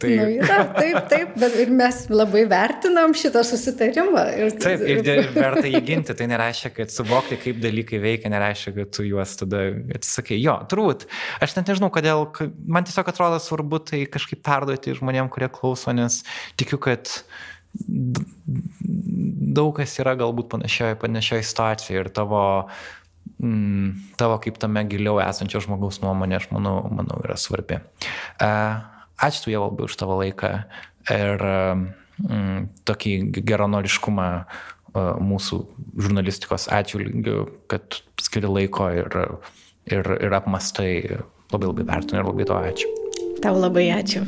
[0.00, 0.10] Tai...
[0.10, 4.24] Nu, yra, taip, taip, bet ir mes labai vertinam šitą susitarimą.
[4.38, 8.74] Ir, taip, ir, ir verta jį ginti, tai nereiškia, kad suvokti, kaip dalykai veikia, nereiškia,
[8.78, 9.64] kad tu juos tada
[9.98, 10.38] atsisakai.
[10.42, 11.08] Jo, turbūt,
[11.42, 12.28] aš net nežinau, kodėl,
[12.70, 16.22] man tiesiog atrodo svarbu tai kažkaip perduoti žmonėm, kurie klauso, nes
[16.60, 17.10] tikiu, kad
[19.52, 22.42] daug kas yra galbūt panašioje, panašioje situacijoje ir tavo,
[23.42, 27.80] mm, tavo kaip tame giliau esančio žmogaus nuomonė, aš manau, manau yra svarbi.
[28.38, 28.82] Uh,
[29.22, 30.52] ačiū tu jau labai už tavo laiką
[31.12, 35.60] ir mm, tokį geronoriškumą uh, mūsų
[35.98, 39.18] žurnalistikos atžvilgiu, kad skiri laiko ir,
[39.90, 40.92] ir, ir apmastai.
[41.52, 42.92] Labai labai vertinu ir labai to ačiū.
[43.44, 44.24] Tau labai ačiū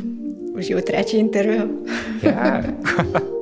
[0.55, 1.71] už jau trečią interviu.
[2.23, 3.25] Yeah.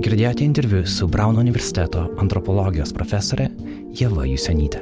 [0.00, 3.50] Girdėjote interviu su Brauno universiteto antropologijos profesorė
[3.98, 4.78] Jeva Jusenytė.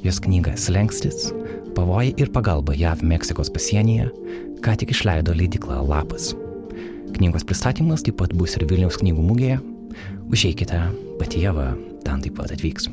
[0.00, 1.26] Jos knyga Slengstis-
[1.76, 4.08] pavojai ir pagalba JAV Meksikos pasienyje
[4.64, 6.32] ką tik išleido leidikla Lapas.
[7.12, 9.60] Knygos pristatymas taip pat bus ir Vilniaus knygų mugėje.
[10.30, 10.80] Užeikite,
[11.18, 12.88] pati Jeva ten taip pat atvyks.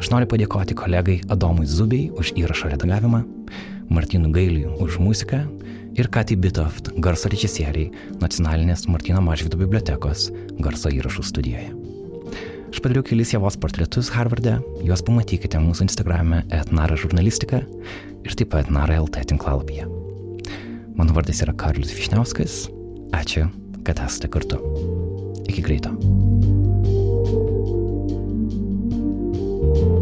[0.00, 3.22] Aš noriu padėkoti kolegai Adomui Zubiai už įrašo redagavimą,
[3.88, 5.46] Martinui Gailiui už muziką
[5.94, 7.90] ir Kati Bitoft, garso režisieriai
[8.22, 10.28] nacionalinės Martino Mažvido bibliotekos
[10.62, 11.70] garso įrašų studijoje.
[12.74, 18.50] Aš padariau kelis javos portretus Harvardė, e, juos pamatykite mūsų Instagrame etnara žurnalistika ir taip
[18.50, 19.86] pat etnara LT tinklalapyje.
[20.98, 22.64] Mano vardas yra Karlis Višniauskas,
[23.14, 23.46] ačiū,
[23.86, 24.58] kad esate kartu.
[25.46, 25.94] Iki greito.
[29.74, 29.93] thank you